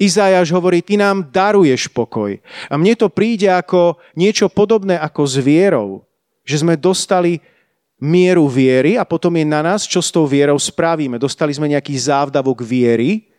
Izajáš 0.01 0.49
hovorí, 0.49 0.81
ty 0.81 0.97
nám 0.97 1.29
daruješ 1.29 1.85
pokoj. 1.93 2.41
A 2.65 2.73
mne 2.73 2.97
to 2.97 3.13
príde 3.13 3.45
ako 3.45 4.01
niečo 4.17 4.49
podobné 4.49 4.97
ako 4.97 5.21
s 5.29 5.37
vierou. 5.37 6.09
Že 6.41 6.65
sme 6.65 6.73
dostali 6.73 7.37
mieru 8.01 8.49
viery 8.49 8.97
a 8.97 9.05
potom 9.05 9.37
je 9.37 9.45
na 9.45 9.61
nás, 9.61 9.85
čo 9.85 10.01
s 10.01 10.09
tou 10.09 10.25
vierou 10.25 10.57
spravíme. 10.57 11.21
Dostali 11.21 11.53
sme 11.53 11.69
nejaký 11.69 11.93
závdavok 11.93 12.65
viery 12.65 13.29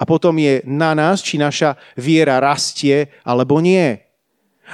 a 0.00 0.08
potom 0.08 0.32
je 0.40 0.64
na 0.64 0.96
nás, 0.96 1.20
či 1.20 1.36
naša 1.36 1.76
viera 1.92 2.40
rastie 2.40 3.12
alebo 3.20 3.60
nie. 3.60 4.00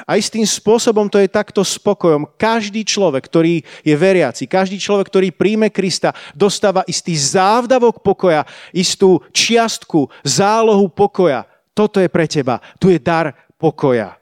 A 0.09 0.16
istým 0.16 0.48
spôsobom 0.48 1.05
to 1.12 1.20
je 1.20 1.28
takto 1.28 1.61
spokojom. 1.61 2.24
Každý 2.40 2.81
človek, 2.81 3.28
ktorý 3.28 3.61
je 3.85 3.92
veriaci, 3.92 4.48
každý 4.48 4.81
človek, 4.81 5.12
ktorý 5.12 5.28
príjme 5.37 5.68
Krista, 5.68 6.16
dostáva 6.33 6.81
istý 6.88 7.12
závdavok 7.12 8.00
pokoja, 8.00 8.48
istú 8.72 9.20
čiastku, 9.37 10.09
zálohu 10.24 10.88
pokoja. 10.88 11.44
Toto 11.76 12.00
je 12.00 12.09
pre 12.09 12.24
teba. 12.24 12.57
Tu 12.81 12.96
je 12.96 12.98
dar 13.00 13.37
pokoja. 13.61 14.22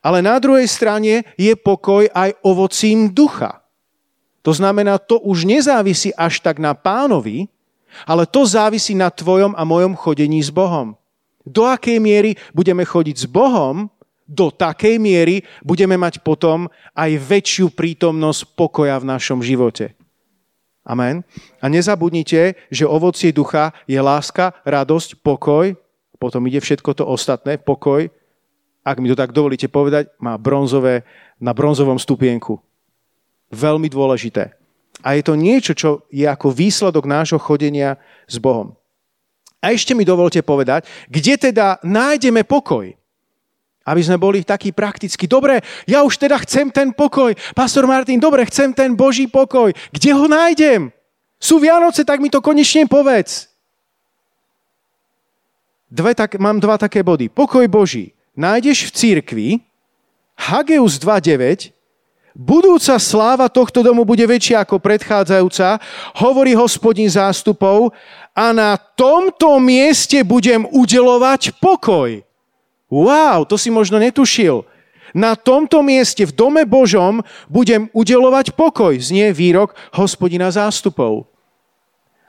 Ale 0.00 0.24
na 0.24 0.40
druhej 0.40 0.64
strane 0.64 1.28
je 1.36 1.52
pokoj 1.56 2.08
aj 2.08 2.36
ovocím 2.40 3.12
ducha. 3.12 3.60
To 4.40 4.56
znamená, 4.56 4.96
to 4.96 5.20
už 5.20 5.44
nezávisí 5.44 6.16
až 6.16 6.40
tak 6.40 6.56
na 6.56 6.72
pánovi, 6.72 7.52
ale 8.08 8.24
to 8.24 8.48
závisí 8.48 8.96
na 8.96 9.12
tvojom 9.12 9.52
a 9.52 9.62
mojom 9.68 9.92
chodení 9.92 10.40
s 10.40 10.48
Bohom. 10.48 10.96
Do 11.44 11.68
akej 11.68 12.00
miery 12.00 12.40
budeme 12.56 12.84
chodiť 12.88 13.16
s 13.16 13.26
Bohom, 13.28 13.92
do 14.30 14.48
takej 14.54 15.02
miery 15.02 15.42
budeme 15.66 15.98
mať 15.98 16.22
potom 16.22 16.70
aj 16.94 17.10
väčšiu 17.18 17.74
prítomnosť 17.74 18.54
pokoja 18.54 18.96
v 19.02 19.08
našom 19.10 19.42
živote. 19.42 19.98
Amen. 20.86 21.26
A 21.60 21.66
nezabudnite, 21.68 22.56
že 22.70 22.88
ovocie 22.88 23.34
ducha 23.34 23.74
je 23.84 23.98
láska, 24.00 24.54
radosť, 24.64 25.20
pokoj, 25.20 25.74
potom 26.16 26.46
ide 26.46 26.62
všetko 26.62 26.94
to 26.94 27.04
ostatné, 27.04 27.58
pokoj, 27.58 28.06
ak 28.80 28.96
mi 29.00 29.12
to 29.12 29.16
tak 29.16 29.36
dovolíte 29.36 29.68
povedať, 29.68 30.08
má 30.20 30.40
bronzové, 30.40 31.04
na 31.40 31.56
bronzovom 31.56 31.96
stupienku. 31.96 32.60
Veľmi 33.48 33.88
dôležité. 33.88 34.52
A 35.00 35.16
je 35.16 35.22
to 35.24 35.34
niečo, 35.34 35.72
čo 35.72 36.04
je 36.12 36.28
ako 36.28 36.52
výsledok 36.52 37.08
nášho 37.08 37.40
chodenia 37.40 37.96
s 38.28 38.36
Bohom. 38.36 38.76
A 39.64 39.72
ešte 39.72 39.96
mi 39.96 40.04
dovolte 40.04 40.44
povedať, 40.44 40.84
kde 41.08 41.50
teda 41.50 41.80
nájdeme 41.80 42.44
pokoj. 42.44 42.92
Aby 43.84 44.00
sme 44.04 44.20
boli 44.20 44.44
takí 44.44 44.76
prakticky. 44.76 45.24
Dobre, 45.24 45.64
ja 45.88 46.04
už 46.04 46.20
teda 46.20 46.36
chcem 46.44 46.68
ten 46.68 46.92
pokoj. 46.92 47.32
Pastor 47.56 47.88
Martin, 47.88 48.20
dobre, 48.20 48.44
chcem 48.44 48.76
ten 48.76 48.92
Boží 48.92 49.24
pokoj. 49.24 49.72
Kde 49.88 50.10
ho 50.12 50.28
nájdem? 50.28 50.92
Sú 51.40 51.56
Vianoce, 51.56 52.04
tak 52.04 52.20
mi 52.20 52.28
to 52.28 52.44
konečne 52.44 52.84
povedz. 52.84 53.48
Dve 55.88 56.12
tak, 56.12 56.36
mám 56.36 56.60
dva 56.60 56.76
také 56.76 57.00
body. 57.00 57.32
Pokoj 57.32 57.64
Boží 57.66 58.12
nájdeš 58.40 58.88
v 58.88 58.94
církvi, 58.96 59.48
Hageus 60.40 60.96
2.9, 60.96 61.76
budúca 62.32 62.96
sláva 62.96 63.52
tohto 63.52 63.84
domu 63.84 64.08
bude 64.08 64.24
väčšia 64.24 64.64
ako 64.64 64.80
predchádzajúca, 64.80 65.76
hovorí 66.24 66.56
hospodin 66.56 67.12
zástupov, 67.12 67.92
a 68.32 68.56
na 68.56 68.80
tomto 68.80 69.60
mieste 69.60 70.24
budem 70.24 70.64
udelovať 70.72 71.60
pokoj. 71.60 72.24
Wow, 72.88 73.44
to 73.44 73.60
si 73.60 73.68
možno 73.68 74.00
netušil. 74.00 74.64
Na 75.10 75.34
tomto 75.34 75.82
mieste 75.82 76.22
v 76.22 76.32
dome 76.32 76.62
Božom 76.64 77.20
budem 77.50 77.90
udelovať 77.90 78.54
pokoj, 78.54 78.94
znie 78.96 79.34
výrok 79.34 79.74
hospodina 79.92 80.48
zástupov. 80.48 81.26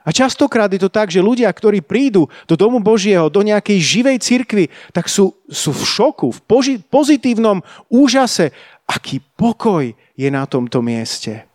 A 0.01 0.09
častokrát 0.09 0.71
je 0.73 0.81
to 0.81 0.89
tak, 0.89 1.13
že 1.13 1.21
ľudia, 1.21 1.45
ktorí 1.53 1.85
prídu 1.85 2.25
do 2.49 2.57
domu 2.57 2.81
Božieho, 2.81 3.29
do 3.29 3.45
nejakej 3.45 3.77
živej 3.77 4.17
cirkvi, 4.17 4.65
tak 4.89 5.05
sú, 5.05 5.37
sú 5.45 5.69
v 5.69 5.83
šoku, 5.85 6.27
v 6.33 6.39
poži- 6.49 6.81
pozitívnom 6.81 7.61
úžase, 7.85 8.49
aký 8.89 9.21
pokoj 9.37 9.93
je 10.17 10.29
na 10.33 10.49
tomto 10.49 10.81
mieste. 10.81 11.45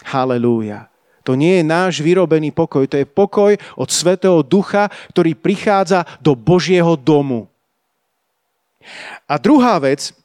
Halelúja. 0.00 0.88
To 1.28 1.36
nie 1.36 1.60
je 1.60 1.64
náš 1.68 2.00
vyrobený 2.00 2.56
pokoj, 2.56 2.88
to 2.88 2.96
je 2.96 3.04
pokoj 3.04 3.52
od 3.76 3.88
Svetého 3.92 4.40
Ducha, 4.40 4.88
ktorý 5.12 5.36
prichádza 5.36 6.08
do 6.24 6.32
Božieho 6.32 6.96
domu. 6.96 7.52
A 9.28 9.36
druhá 9.36 9.76
vec, 9.76 10.16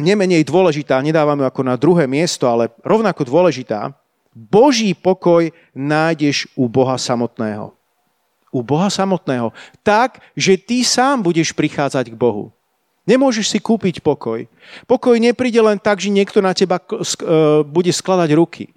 nemenej 0.00 0.48
dôležitá, 0.48 1.04
nedávam 1.04 1.36
ju 1.36 1.44
ako 1.44 1.62
na 1.68 1.76
druhé 1.76 2.08
miesto, 2.08 2.48
ale 2.48 2.72
rovnako 2.80 3.28
dôležitá, 3.28 3.92
Boží 4.38 4.94
pokoj 4.94 5.50
nájdeš 5.74 6.46
u 6.54 6.70
Boha 6.70 6.94
samotného. 6.94 7.74
U 8.54 8.62
Boha 8.62 8.86
samotného. 8.86 9.50
Tak, 9.82 10.22
že 10.38 10.54
ty 10.54 10.86
sám 10.86 11.26
budeš 11.26 11.50
prichádzať 11.50 12.14
k 12.14 12.16
Bohu. 12.16 12.54
Nemôžeš 13.02 13.50
si 13.50 13.58
kúpiť 13.58 13.98
pokoj. 13.98 14.46
Pokoj 14.86 15.16
nepríde 15.18 15.58
len 15.58 15.80
tak, 15.80 15.98
že 15.98 16.12
niekto 16.12 16.38
na 16.38 16.54
teba 16.54 16.78
e, 16.78 16.86
bude 17.66 17.90
skladať 17.90 18.30
ruky. 18.38 18.70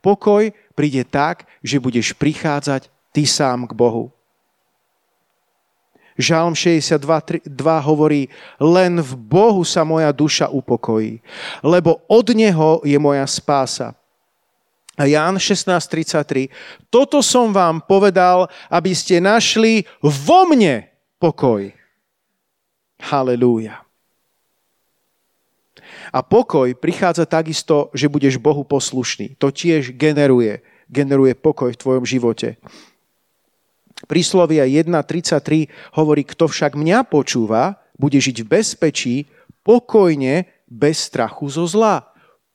Pokoj 0.00 0.48
príde 0.72 1.04
tak, 1.04 1.44
že 1.60 1.82
budeš 1.82 2.16
prichádzať 2.16 2.88
ty 3.12 3.28
sám 3.28 3.68
k 3.68 3.76
Bohu. 3.76 4.14
Žalm 6.16 6.56
62 6.56 7.04
hovorí, 7.84 8.32
len 8.56 9.04
v 9.04 9.12
Bohu 9.20 9.60
sa 9.68 9.84
moja 9.84 10.08
duša 10.16 10.48
upokojí, 10.48 11.20
lebo 11.60 12.00
od 12.08 12.26
Neho 12.32 12.80
je 12.80 12.96
moja 12.96 13.28
spása. 13.28 13.92
Ján 14.96 15.36
16.33. 15.36 16.48
Toto 16.88 17.20
som 17.20 17.52
vám 17.52 17.84
povedal, 17.84 18.48
aby 18.72 18.96
ste 18.96 19.20
našli 19.20 19.84
vo 20.00 20.48
mne 20.48 20.88
pokoj. 21.20 21.68
Halelúja. 22.96 23.84
A 26.16 26.24
pokoj 26.24 26.72
prichádza 26.72 27.28
takisto, 27.28 27.92
že 27.92 28.08
budeš 28.08 28.40
Bohu 28.40 28.64
poslušný. 28.64 29.36
To 29.36 29.52
tiež 29.52 29.92
generuje, 29.92 30.64
generuje 30.88 31.36
pokoj 31.36 31.76
v 31.76 31.80
tvojom 31.80 32.04
živote. 32.08 32.56
Príslovia 34.08 34.64
1.33 34.64 35.68
hovorí, 35.96 36.24
kto 36.24 36.48
však 36.48 36.72
mňa 36.76 37.04
počúva, 37.08 37.80
bude 37.96 38.20
žiť 38.20 38.44
v 38.44 38.48
bezpečí, 38.48 39.16
pokojne, 39.64 40.48
bez 40.68 41.08
strachu 41.08 41.48
zo 41.48 41.64
zla. 41.64 42.04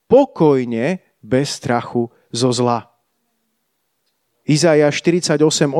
Pokojne, 0.05 1.01
bez 1.21 1.57
strachu 1.57 2.09
zo 2.31 2.49
zla. 2.51 2.91
Izaja 4.41 4.89
48.18 4.89 5.71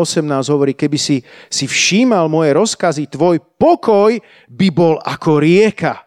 hovorí, 0.54 0.78
keby 0.78 0.96
si, 0.96 1.26
si 1.50 1.66
všímal 1.66 2.30
moje 2.30 2.54
rozkazy, 2.54 3.10
tvoj 3.10 3.42
pokoj 3.58 4.16
by 4.48 4.68
bol 4.70 5.02
ako 5.02 5.42
rieka 5.42 5.98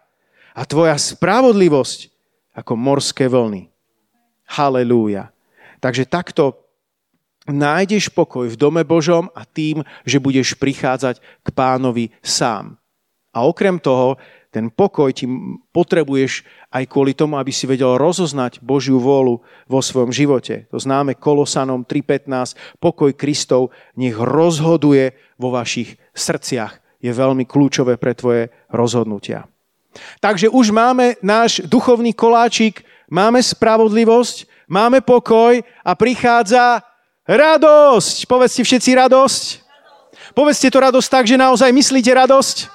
a 0.55 0.63
tvoja 0.63 0.95
spravodlivosť 0.95 2.15
ako 2.55 2.73
morské 2.79 3.27
vlny. 3.27 3.67
Halelúja. 4.55 5.35
Takže 5.83 6.07
takto 6.07 6.65
nájdeš 7.45 8.09
pokoj 8.09 8.49
v 8.49 8.57
dome 8.57 8.87
Božom 8.87 9.29
a 9.35 9.43
tým, 9.45 9.83
že 10.07 10.23
budeš 10.23 10.57
prichádzať 10.57 11.21
k 11.21 11.49
pánovi 11.53 12.15
sám. 12.23 12.79
A 13.35 13.43
okrem 13.45 13.83
toho, 13.83 14.17
ten 14.55 14.71
pokoj 14.71 15.11
ti 15.11 15.27
potrebuješ 15.75 16.47
aj 16.71 16.87
kvôli 16.87 17.11
tomu, 17.11 17.35
aby 17.43 17.51
si 17.51 17.67
vedel 17.67 17.99
rozoznať 17.99 18.63
Božiu 18.63 19.03
vôľu 19.03 19.43
vo 19.67 19.81
svojom 19.83 20.15
živote. 20.15 20.71
To 20.71 20.79
známe 20.79 21.19
Kolosanom 21.19 21.83
3.15. 21.83 22.79
Pokoj 22.79 23.11
Kristov 23.19 23.75
nech 23.99 24.15
rozhoduje 24.15 25.19
vo 25.35 25.51
vašich 25.51 25.99
srdciach. 26.15 26.79
Je 27.03 27.11
veľmi 27.11 27.43
kľúčové 27.51 27.99
pre 27.99 28.15
tvoje 28.15 28.55
rozhodnutia. 28.71 29.51
Takže 30.23 30.47
už 30.47 30.71
máme 30.71 31.19
náš 31.19 31.59
duchovný 31.67 32.15
koláčik, 32.15 32.87
máme 33.11 33.43
spravodlivosť, 33.43 34.71
máme 34.71 35.03
pokoj 35.03 35.59
a 35.83 35.93
prichádza 35.99 36.79
radosť. 37.27 38.31
Povedzte 38.31 38.63
všetci 38.63 38.91
radosť. 39.03 39.43
Povedzte 40.35 40.71
to 40.71 40.79
radosť 40.79 41.09
tak, 41.11 41.25
že 41.27 41.35
naozaj 41.39 41.71
myslíte 41.75 42.11
radosť. 42.15 42.74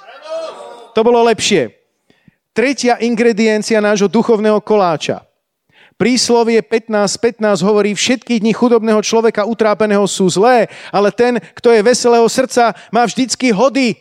To 0.94 1.02
bolo 1.06 1.22
lepšie. 1.26 1.76
Tretia 2.54 3.00
ingrediencia 3.00 3.80
nášho 3.80 4.10
duchovného 4.10 4.60
koláča. 4.60 5.24
Príslovie 6.00 6.64
15.15 6.64 7.60
15 7.60 7.68
hovorí, 7.68 7.92
všetky 7.92 8.40
dni 8.40 8.56
chudobného 8.56 9.04
človeka 9.04 9.44
utrápeného 9.44 10.08
sú 10.08 10.32
zlé, 10.32 10.72
ale 10.96 11.12
ten, 11.12 11.44
kto 11.60 11.76
je 11.76 11.84
veselého 11.84 12.24
srdca, 12.32 12.72
má 12.88 13.04
vždycky 13.04 13.52
hody. 13.52 14.00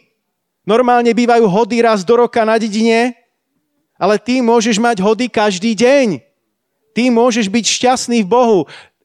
Normálne 0.63 1.11
bývajú 1.11 1.51
hody 1.51 1.83
raz 1.83 2.07
do 2.07 2.15
roka 2.15 2.47
na 2.47 2.55
dedine, 2.55 3.19
ale 3.99 4.15
ty 4.15 4.39
môžeš 4.39 4.79
mať 4.79 5.03
hody 5.03 5.27
každý 5.27 5.75
deň. 5.75 6.23
Ty 6.95 7.03
môžeš 7.11 7.51
byť 7.51 7.65
šťastný 7.67 8.23
v 8.23 8.31
Bohu. 8.31 8.59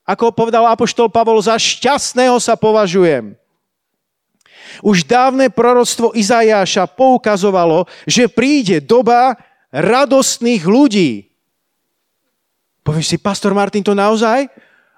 Ako 0.06 0.30
povedal 0.30 0.70
apoštol 0.70 1.10
Pavol, 1.10 1.42
za 1.42 1.58
šťastného 1.58 2.38
sa 2.38 2.54
považujem. 2.54 3.34
Už 4.82 5.06
dávne 5.06 5.54
proroctvo 5.54 6.16
Izajáša 6.18 6.90
poukazovalo, 6.90 7.86
že 8.10 8.32
príde 8.32 8.82
doba 8.82 9.38
radostných 9.70 10.64
ľudí. 10.66 11.30
Povieš 12.82 13.16
si, 13.16 13.18
pastor 13.22 13.54
Martin, 13.54 13.86
to 13.86 13.94
naozaj? 13.94 14.50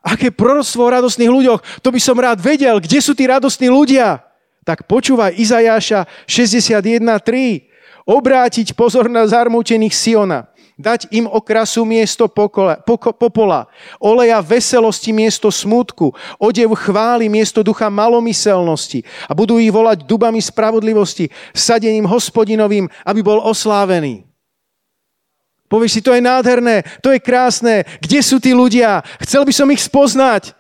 Aké 0.06 0.30
proroctvo 0.30 0.86
o 0.86 0.94
radostných 0.94 1.32
ľuďoch? 1.34 1.82
To 1.82 1.90
by 1.90 2.00
som 2.00 2.18
rád 2.22 2.38
vedel. 2.40 2.78
Kde 2.78 3.02
sú 3.02 3.18
tí 3.18 3.26
radostní 3.26 3.68
ľudia? 3.74 4.22
Tak 4.66 4.86
počúvaj 4.90 5.38
Izajáša 5.38 6.06
61.3. 6.26 8.06
Obrátiť 8.06 8.78
pozor 8.78 9.10
na 9.10 9.26
zarmútených 9.26 9.94
Siona 9.94 10.46
dať 10.76 11.08
im 11.16 11.26
okrasu 11.26 11.88
miesto 11.88 12.28
pokola, 12.28 12.76
poko, 12.84 13.16
popola, 13.16 13.72
oleja 14.00 14.44
veselosti 14.44 15.16
miesto 15.16 15.48
smútku, 15.48 16.12
odev 16.36 16.76
chvály 16.76 17.32
miesto 17.32 17.64
ducha 17.64 17.88
malomyselnosti 17.88 19.08
a 19.28 19.32
budú 19.32 19.56
ich 19.56 19.72
volať 19.72 20.04
dubami 20.04 20.44
spravodlivosti, 20.44 21.32
sadením 21.56 22.08
hospodinovým, 22.08 22.92
aby 23.08 23.20
bol 23.24 23.40
oslávený. 23.40 24.28
Povieš 25.66 25.98
si, 25.98 26.02
to 26.06 26.14
je 26.14 26.22
nádherné, 26.22 26.86
to 27.02 27.10
je 27.10 27.24
krásne, 27.24 27.88
kde 27.98 28.20
sú 28.22 28.38
tí 28.38 28.54
ľudia? 28.54 29.02
Chcel 29.24 29.48
by 29.48 29.54
som 29.56 29.68
ich 29.74 29.82
spoznať. 29.82 30.54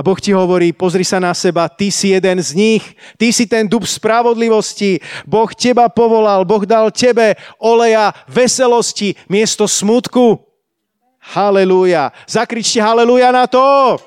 A 0.00 0.02
Boh 0.02 0.16
ti 0.16 0.32
hovorí, 0.32 0.72
pozri 0.72 1.04
sa 1.04 1.20
na 1.20 1.36
seba, 1.36 1.68
ty 1.68 1.92
si 1.92 2.16
jeden 2.16 2.40
z 2.40 2.56
nich, 2.56 2.80
ty 3.20 3.36
si 3.36 3.44
ten 3.44 3.68
dub 3.68 3.84
spravodlivosti, 3.84 4.96
Boh 5.28 5.52
teba 5.52 5.92
povolal, 5.92 6.48
Boh 6.48 6.64
dal 6.64 6.88
tebe 6.88 7.36
oleja 7.60 8.08
veselosti 8.24 9.12
miesto 9.28 9.68
smutku. 9.68 10.40
Halelúja. 11.36 12.16
Zakričte 12.24 12.80
halelúja 12.80 13.28
na 13.28 13.44
to. 13.44 14.00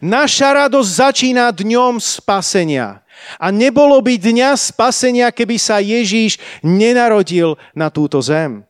Naša 0.00 0.64
radosť 0.64 0.88
začína 1.04 1.52
dňom 1.52 2.00
spasenia. 2.00 3.04
A 3.36 3.52
nebolo 3.52 4.00
by 4.00 4.16
dňa 4.16 4.56
spasenia, 4.56 5.36
keby 5.36 5.60
sa 5.60 5.84
Ježíš 5.84 6.40
nenarodil 6.64 7.60
na 7.76 7.92
túto 7.92 8.24
zem. 8.24 8.64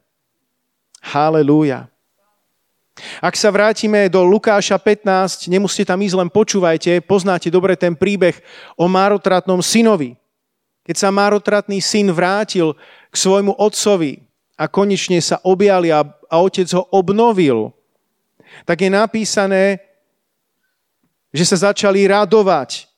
Halelúja. 0.99 1.87
Ak 3.21 3.37
sa 3.37 3.53
vrátime 3.53 4.09
do 4.09 4.25
Lukáša 4.25 4.81
15, 4.81 5.53
nemusíte 5.53 5.93
tam 5.93 6.01
ísť, 6.01 6.17
len 6.17 6.31
počúvajte, 6.33 7.05
poznáte 7.05 7.53
dobre 7.53 7.77
ten 7.77 7.93
príbeh 7.93 8.41
o 8.73 8.89
márotratnom 8.89 9.61
synovi. 9.61 10.17
Keď 10.89 10.97
sa 10.97 11.13
márotratný 11.13 11.85
syn 11.85 12.09
vrátil 12.15 12.73
k 13.13 13.15
svojmu 13.17 13.53
otcovi 13.61 14.25
a 14.57 14.65
konečne 14.65 15.21
sa 15.21 15.37
objali 15.45 15.93
a, 15.93 16.09
a 16.09 16.37
otec 16.41 16.65
ho 16.73 16.89
obnovil, 16.89 17.75
tak 18.65 18.81
je 18.81 18.91
napísané, 18.91 19.83
že 21.35 21.45
sa 21.45 21.69
začali 21.69 22.09
radovať. 22.09 22.89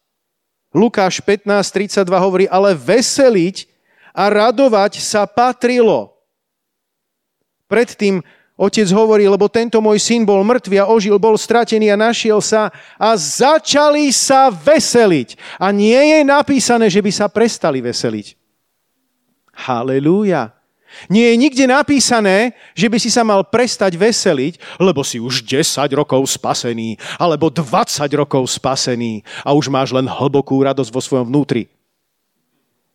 Lukáš 0.70 1.18
15.32 1.24 2.06
hovorí, 2.22 2.44
ale 2.46 2.76
veseliť 2.76 3.66
a 4.14 4.30
radovať 4.30 5.02
sa 5.02 5.26
patrilo. 5.26 6.14
Predtým 7.66 8.22
Otec 8.58 8.90
hovorí, 8.90 9.30
lebo 9.30 9.46
tento 9.46 9.78
môj 9.78 10.02
syn 10.02 10.26
bol 10.26 10.42
mŕtvý 10.42 10.82
a 10.82 10.90
ožil, 10.90 11.14
bol 11.14 11.38
stratený 11.38 11.94
a 11.94 12.00
našiel 12.10 12.42
sa 12.42 12.74
a 12.98 13.14
začali 13.14 14.10
sa 14.10 14.50
veseliť. 14.50 15.38
A 15.62 15.70
nie 15.70 15.94
je 15.94 16.26
napísané, 16.26 16.90
že 16.90 16.98
by 16.98 17.10
sa 17.14 17.30
prestali 17.30 17.78
veseliť. 17.78 18.34
Halelúja. 19.54 20.58
Nie 21.06 21.30
je 21.30 21.36
nikde 21.38 21.64
napísané, 21.70 22.58
že 22.74 22.90
by 22.90 22.98
si 22.98 23.14
sa 23.14 23.22
mal 23.22 23.46
prestať 23.46 23.94
veseliť, 23.94 24.58
lebo 24.82 25.06
si 25.06 25.22
už 25.22 25.46
10 25.46 25.62
rokov 25.94 26.26
spasený, 26.26 26.98
alebo 27.14 27.54
20 27.54 27.62
rokov 28.18 28.42
spasený 28.50 29.22
a 29.46 29.54
už 29.54 29.70
máš 29.70 29.94
len 29.94 30.10
hlbokú 30.10 30.58
radosť 30.66 30.90
vo 30.90 30.98
svojom 30.98 31.30
vnútri. 31.30 31.70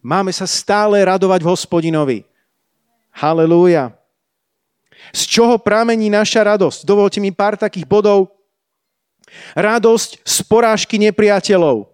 Máme 0.03 0.35
sa 0.35 0.43
stále 0.43 0.99
radovať 0.99 1.39
v 1.39 1.51
hospodinovi. 1.55 2.19
Halelúja. 3.15 3.95
Z 5.13 5.21
čoho 5.29 5.61
pramení 5.61 6.09
naša 6.09 6.41
radosť? 6.41 6.89
Dovolte 6.89 7.21
mi 7.21 7.29
pár 7.29 7.53
takých 7.53 7.85
bodov. 7.85 8.33
Radosť 9.53 10.25
z 10.25 10.37
porážky 10.49 10.97
nepriateľov. 10.97 11.93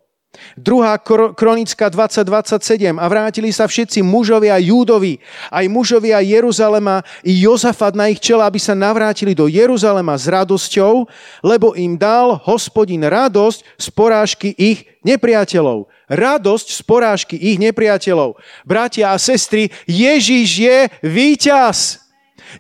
Druhá 0.54 1.02
kronická 1.34 1.90
2027 1.90 3.02
a 3.02 3.06
vrátili 3.10 3.50
sa 3.50 3.66
všetci 3.66 4.06
mužovia 4.06 4.62
Júdovi, 4.62 5.18
aj 5.50 5.66
mužovia 5.66 6.22
Jeruzalema 6.22 7.02
i 7.26 7.34
Jozafat 7.34 7.98
na 7.98 8.14
ich 8.14 8.22
čela, 8.22 8.46
aby 8.46 8.62
sa 8.62 8.78
navrátili 8.78 9.34
do 9.34 9.50
Jeruzalema 9.50 10.14
s 10.14 10.30
radosťou, 10.30 11.10
lebo 11.42 11.74
im 11.74 11.98
dal 11.98 12.38
hospodin 12.46 13.02
radosť 13.10 13.60
z 13.82 13.88
porážky 13.90 14.50
ich 14.54 14.86
nepriateľov. 15.02 15.90
Radosť 16.08 16.68
z 16.78 16.82
porážky 16.86 17.36
ich 17.36 17.58
nepriateľov. 17.58 18.38
Bratia 18.70 19.10
a 19.12 19.18
sestry, 19.18 19.74
Ježiš 19.90 20.48
je 20.62 20.78
víťaz. 21.02 22.09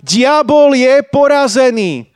Diabol 0.03 0.77
je 0.77 1.01
porazený. 1.09 2.09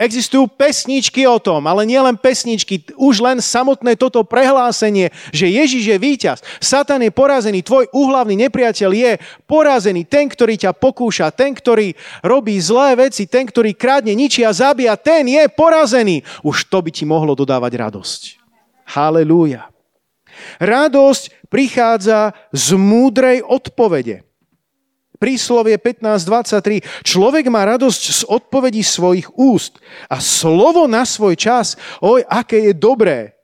Existujú 0.00 0.48
pesničky 0.48 1.28
o 1.28 1.36
tom, 1.36 1.68
ale 1.68 1.84
nielen 1.84 2.16
pesničky, 2.16 2.88
už 2.96 3.20
len 3.20 3.36
samotné 3.36 4.00
toto 4.00 4.24
prehlásenie, 4.24 5.12
že 5.28 5.44
Ježiš 5.44 5.92
je 5.92 5.98
víťaz, 6.00 6.40
Satan 6.56 7.04
je 7.04 7.12
porazený, 7.12 7.60
tvoj 7.60 7.84
úhlavný 7.92 8.32
nepriateľ 8.48 8.90
je 8.96 9.12
porazený, 9.44 10.08
ten, 10.08 10.24
ktorý 10.24 10.56
ťa 10.56 10.72
pokúša, 10.72 11.28
ten, 11.28 11.52
ktorý 11.52 11.92
robí 12.24 12.56
zlé 12.56 12.96
veci, 12.96 13.28
ten, 13.28 13.44
ktorý 13.44 13.76
krádne, 13.76 14.16
ničí 14.16 14.40
a 14.40 14.56
zabíja, 14.56 14.96
ten 14.96 15.28
je 15.28 15.44
porazený. 15.52 16.24
Už 16.40 16.64
to 16.72 16.80
by 16.80 16.88
ti 16.88 17.04
mohlo 17.04 17.36
dodávať 17.36 17.72
radosť. 17.76 18.20
Halelúja. 18.96 19.68
Radosť 20.64 21.44
prichádza 21.52 22.32
z 22.56 22.72
múdrej 22.72 23.44
odpovede. 23.44 24.24
Príslovie 25.20 25.76
15.23. 25.76 27.04
Človek 27.04 27.52
má 27.52 27.68
radosť 27.68 28.02
z 28.08 28.22
odpovedí 28.24 28.80
svojich 28.80 29.28
úst 29.36 29.76
a 30.08 30.16
slovo 30.16 30.88
na 30.88 31.04
svoj 31.04 31.36
čas, 31.36 31.76
oj, 32.00 32.24
aké 32.24 32.56
je 32.56 32.72
dobré. 32.72 33.36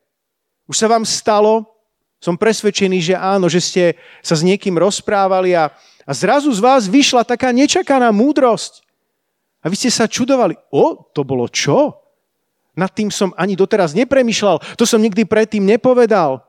Už 0.64 0.80
sa 0.80 0.88
vám 0.88 1.04
stalo, 1.04 1.68
som 2.16 2.32
presvedčený, 2.32 3.12
že 3.12 3.14
áno, 3.14 3.52
že 3.52 3.60
ste 3.60 3.84
sa 4.24 4.32
s 4.32 4.40
niekým 4.40 4.80
rozprávali 4.80 5.52
a, 5.52 5.68
a 6.08 6.12
zrazu 6.16 6.48
z 6.48 6.64
vás 6.64 6.88
vyšla 6.88 7.28
taká 7.28 7.52
nečakaná 7.52 8.08
múdrosť. 8.08 8.80
A 9.60 9.68
vy 9.68 9.76
ste 9.76 9.92
sa 9.92 10.08
čudovali, 10.08 10.56
o, 10.72 10.96
to 11.12 11.28
bolo 11.28 11.44
čo? 11.44 11.92
Nad 12.72 12.96
tým 12.96 13.12
som 13.12 13.36
ani 13.36 13.52
doteraz 13.52 13.92
nepremýšľal, 13.92 14.80
to 14.80 14.88
som 14.88 15.04
nikdy 15.04 15.28
predtým 15.28 15.60
nepovedal. 15.60 16.45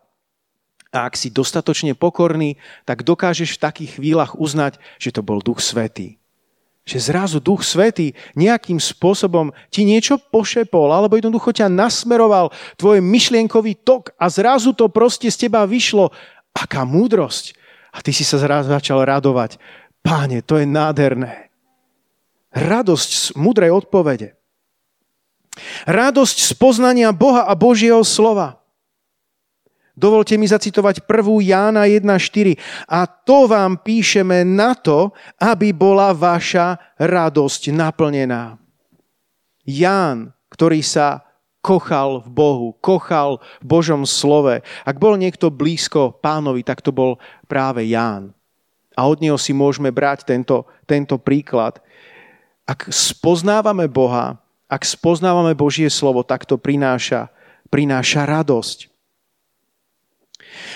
A 0.96 1.08
ak 1.08 1.20
si 1.20 1.28
dostatočne 1.28 1.94
pokorný, 1.94 2.56
tak 2.88 3.04
dokážeš 3.04 3.56
v 3.56 3.64
takých 3.64 3.92
chvíľach 4.00 4.40
uznať, 4.40 4.80
že 4.98 5.12
to 5.12 5.22
bol 5.22 5.44
Duch 5.44 5.60
Svetý. 5.60 6.16
Že 6.88 7.12
zrazu 7.12 7.38
Duch 7.44 7.68
Svetý 7.68 8.16
nejakým 8.40 8.80
spôsobom 8.80 9.52
ti 9.68 9.84
niečo 9.84 10.16
pošepol, 10.16 10.96
alebo 10.96 11.20
jednoducho 11.20 11.52
ťa 11.52 11.68
nasmeroval 11.68 12.56
tvoj 12.80 13.04
myšlienkový 13.04 13.84
tok 13.84 14.16
a 14.16 14.32
zrazu 14.32 14.72
to 14.72 14.88
proste 14.88 15.28
z 15.28 15.48
teba 15.48 15.68
vyšlo. 15.68 16.16
Aká 16.56 16.88
múdrosť. 16.88 17.60
A 17.92 18.00
ty 18.00 18.16
si 18.16 18.24
sa 18.24 18.40
zrazu 18.40 18.72
začal 18.72 19.04
radovať. 19.04 19.60
Páne, 20.00 20.40
to 20.40 20.56
je 20.56 20.64
nádherné. 20.64 21.52
Radosť 22.56 23.10
z 23.12 23.26
múdrej 23.36 23.76
odpovede. 23.76 24.40
Radosť 25.84 26.38
z 26.48 26.52
poznania 26.56 27.12
Boha 27.12 27.44
a 27.44 27.54
Božieho 27.58 28.00
slova. 28.08 28.64
Dovolte 29.98 30.38
mi 30.38 30.46
zacitovať 30.46 31.10
1. 31.10 31.42
Jána 31.42 31.90
1.4. 31.90 32.54
A 32.86 33.10
to 33.10 33.50
vám 33.50 33.82
píšeme 33.82 34.46
na 34.46 34.78
to, 34.78 35.10
aby 35.42 35.74
bola 35.74 36.14
vaša 36.14 36.78
radosť 37.02 37.74
naplnená. 37.74 38.62
Ján, 39.66 40.38
ktorý 40.54 40.86
sa 40.86 41.26
kochal 41.66 42.22
v 42.22 42.30
Bohu, 42.30 42.68
kochal 42.78 43.42
v 43.60 43.66
Božom 43.66 44.06
slove. 44.06 44.62
Ak 44.86 45.02
bol 45.02 45.18
niekto 45.18 45.50
blízko 45.50 46.14
pánovi, 46.22 46.62
tak 46.62 46.86
to 46.86 46.94
bol 46.94 47.18
práve 47.50 47.82
Ján. 47.90 48.38
A 48.94 49.10
od 49.10 49.18
neho 49.18 49.36
si 49.42 49.52
môžeme 49.52 49.90
brať 49.90 50.30
tento, 50.30 50.70
tento 50.86 51.18
príklad. 51.18 51.82
Ak 52.70 52.86
spoznávame 52.94 53.90
Boha, 53.90 54.38
ak 54.70 54.86
spoznávame 54.86 55.58
Božie 55.58 55.90
slovo, 55.90 56.22
tak 56.22 56.46
to 56.46 56.62
prináša, 56.62 57.34
prináša 57.74 58.30
radosť. 58.30 58.97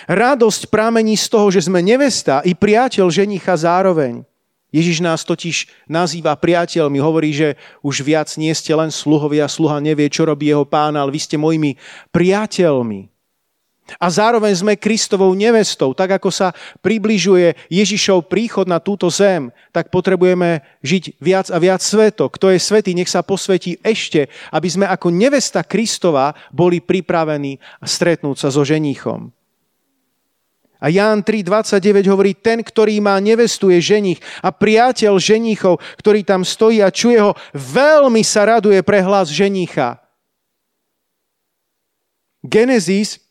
Radosť 0.09 0.67
prámení 0.67 1.15
z 1.17 1.27
toho, 1.31 1.47
že 1.53 1.65
sme 1.65 1.79
nevesta 1.83 2.41
i 2.45 2.57
priateľ 2.57 3.07
ženicha 3.09 3.53
zároveň. 3.55 4.25
Ježiš 4.71 5.03
nás 5.03 5.27
totiž 5.27 5.67
nazýva 5.91 6.31
priateľmi, 6.39 6.95
hovorí, 7.03 7.35
že 7.35 7.59
už 7.83 8.07
viac 8.07 8.31
nie 8.39 8.55
ste 8.55 8.71
len 8.71 8.87
sluhovia, 8.87 9.51
sluha 9.51 9.83
nevie, 9.83 10.07
čo 10.07 10.23
robí 10.23 10.47
jeho 10.47 10.63
pána, 10.63 11.03
ale 11.03 11.11
vy 11.11 11.19
ste 11.19 11.35
mojimi 11.35 11.75
priateľmi. 12.15 13.11
A 13.99 14.07
zároveň 14.07 14.55
sme 14.55 14.79
Kristovou 14.79 15.35
nevestou. 15.35 15.91
Tak 15.91 16.21
ako 16.21 16.31
sa 16.31 16.55
približuje 16.79 17.59
Ježišov 17.67 18.31
príchod 18.31 18.63
na 18.63 18.79
túto 18.79 19.11
zem, 19.11 19.51
tak 19.75 19.91
potrebujeme 19.91 20.63
žiť 20.79 21.19
viac 21.19 21.51
a 21.51 21.59
viac 21.59 21.83
sveto. 21.83 22.31
Kto 22.31 22.55
je 22.55 22.59
svetý, 22.61 22.95
nech 22.95 23.11
sa 23.11 23.25
posvetí 23.25 23.75
ešte, 23.83 24.31
aby 24.55 24.67
sme 24.71 24.85
ako 24.87 25.11
nevesta 25.11 25.67
Kristova 25.67 26.31
boli 26.55 26.79
pripravení 26.79 27.59
stretnúť 27.83 28.47
sa 28.47 28.49
so 28.53 28.63
ženíchom. 28.63 29.35
A 30.81 30.89
Ján 30.89 31.21
3.29 31.21 32.09
hovorí, 32.09 32.33
ten, 32.33 32.65
ktorý 32.65 32.97
má 33.05 33.21
nevestu, 33.21 33.69
je 33.69 33.77
ženich 33.77 34.17
a 34.41 34.49
priateľ 34.49 35.21
ženichov, 35.21 35.77
ktorý 36.01 36.25
tam 36.25 36.41
stojí 36.41 36.81
a 36.81 36.89
čuje 36.89 37.21
ho, 37.21 37.37
veľmi 37.53 38.25
sa 38.25 38.49
raduje 38.49 38.81
pre 38.81 39.05
hlas 39.05 39.29
ženicha. 39.29 40.01
Genesis, 42.41 43.21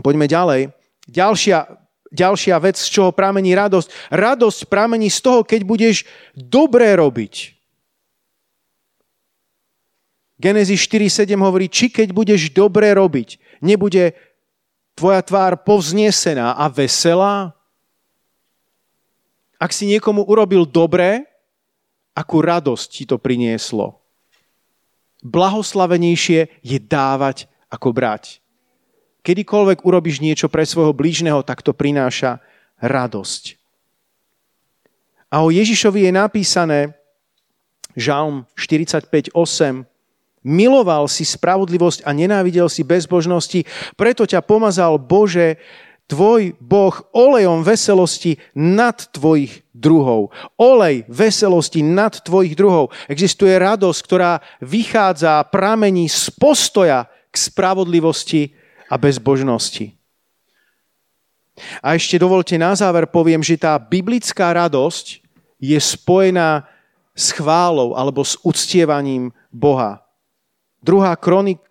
poďme 0.00 0.24
ďalej, 0.24 0.72
ďalšia, 1.04 1.68
ďalšia 2.08 2.56
vec, 2.56 2.80
z 2.80 2.88
čoho 2.88 3.12
pramení 3.12 3.52
radosť. 3.52 4.08
Radosť 4.08 4.60
pramení 4.72 5.12
z 5.12 5.20
toho, 5.20 5.44
keď 5.44 5.60
budeš 5.60 6.08
dobré 6.32 6.96
robiť. 6.96 7.52
Genesis 10.40 10.80
4.7 10.88 11.36
hovorí, 11.36 11.68
či 11.68 11.88
keď 11.88 12.12
budeš 12.12 12.52
dobre 12.52 12.92
robiť, 12.92 13.60
nebude 13.64 14.12
tvoja 14.96 15.20
tvár 15.20 15.60
povznesená 15.60 16.56
a 16.56 16.66
veselá? 16.72 17.52
Ak 19.60 19.70
si 19.70 19.84
niekomu 19.84 20.24
urobil 20.24 20.64
dobré, 20.64 21.28
akú 22.16 22.40
radosť 22.40 22.88
ti 22.88 23.04
to 23.04 23.20
prinieslo? 23.20 24.00
Blahoslavenejšie 25.20 26.64
je 26.64 26.78
dávať 26.80 27.48
ako 27.68 27.92
brať. 27.92 28.40
Kedykoľvek 29.20 29.84
urobíš 29.84 30.22
niečo 30.22 30.46
pre 30.48 30.64
svojho 30.64 30.94
blížneho, 30.96 31.42
tak 31.44 31.60
to 31.60 31.76
prináša 31.76 32.38
radosť. 32.78 33.58
A 35.32 35.42
o 35.42 35.50
Ježišovi 35.50 36.06
je 36.08 36.12
napísané, 36.14 36.80
Žalm 37.96 38.44
45.8, 38.54 39.32
Miloval 40.46 41.10
si 41.10 41.26
spravodlivosť 41.26 42.06
a 42.06 42.14
nenávidel 42.14 42.70
si 42.70 42.86
bezbožnosti, 42.86 43.66
preto 43.98 44.22
ťa 44.22 44.46
pomazal 44.46 44.94
Bože, 44.94 45.58
tvoj 46.06 46.54
Boh 46.62 46.94
olejom 47.10 47.66
veselosti 47.66 48.38
nad 48.54 48.94
tvojich 49.10 49.66
druhov. 49.74 50.30
Olej 50.54 51.02
veselosti 51.10 51.82
nad 51.82 52.14
tvojich 52.22 52.54
druhov. 52.54 52.94
Existuje 53.10 53.58
radosť, 53.58 54.00
ktorá 54.06 54.38
vychádza 54.62 55.42
a 55.42 55.46
pramení 55.46 56.06
z 56.06 56.30
postoja 56.38 57.10
k 57.28 57.34
spravodlivosti 57.34 58.54
a 58.86 58.94
bezbožnosti. 58.94 59.98
A 61.82 61.98
ešte 61.98 62.22
dovolte 62.22 62.54
na 62.54 62.76
záver 62.78 63.10
poviem, 63.10 63.42
že 63.42 63.58
tá 63.58 63.74
biblická 63.80 64.54
radosť 64.54 65.24
je 65.58 65.78
spojená 65.80 66.68
s 67.16 67.32
chválou 67.32 67.96
alebo 67.96 68.22
s 68.22 68.38
uctievaním 68.44 69.32
Boha. 69.48 70.05
Druhá 70.86 71.18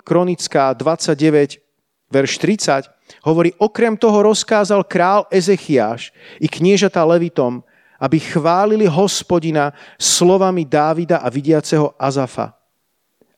kronická 0.04 0.75
29, 0.75 1.63
verš 2.11 2.36
30, 2.36 2.91
hovorí, 3.24 3.55
okrem 3.55 3.95
toho 3.95 4.28
rozkázal 4.28 4.84
král 4.84 5.24
Ezechiáš 5.32 6.11
i 6.43 6.51
kniežata 6.51 6.99
Levitom, 6.99 7.63
aby 7.95 8.20
chválili 8.20 8.84
hospodina 8.91 9.72
slovami 9.95 10.68
Dávida 10.68 11.24
a 11.24 11.32
vidiaceho 11.32 11.95
Azafa. 11.95 12.59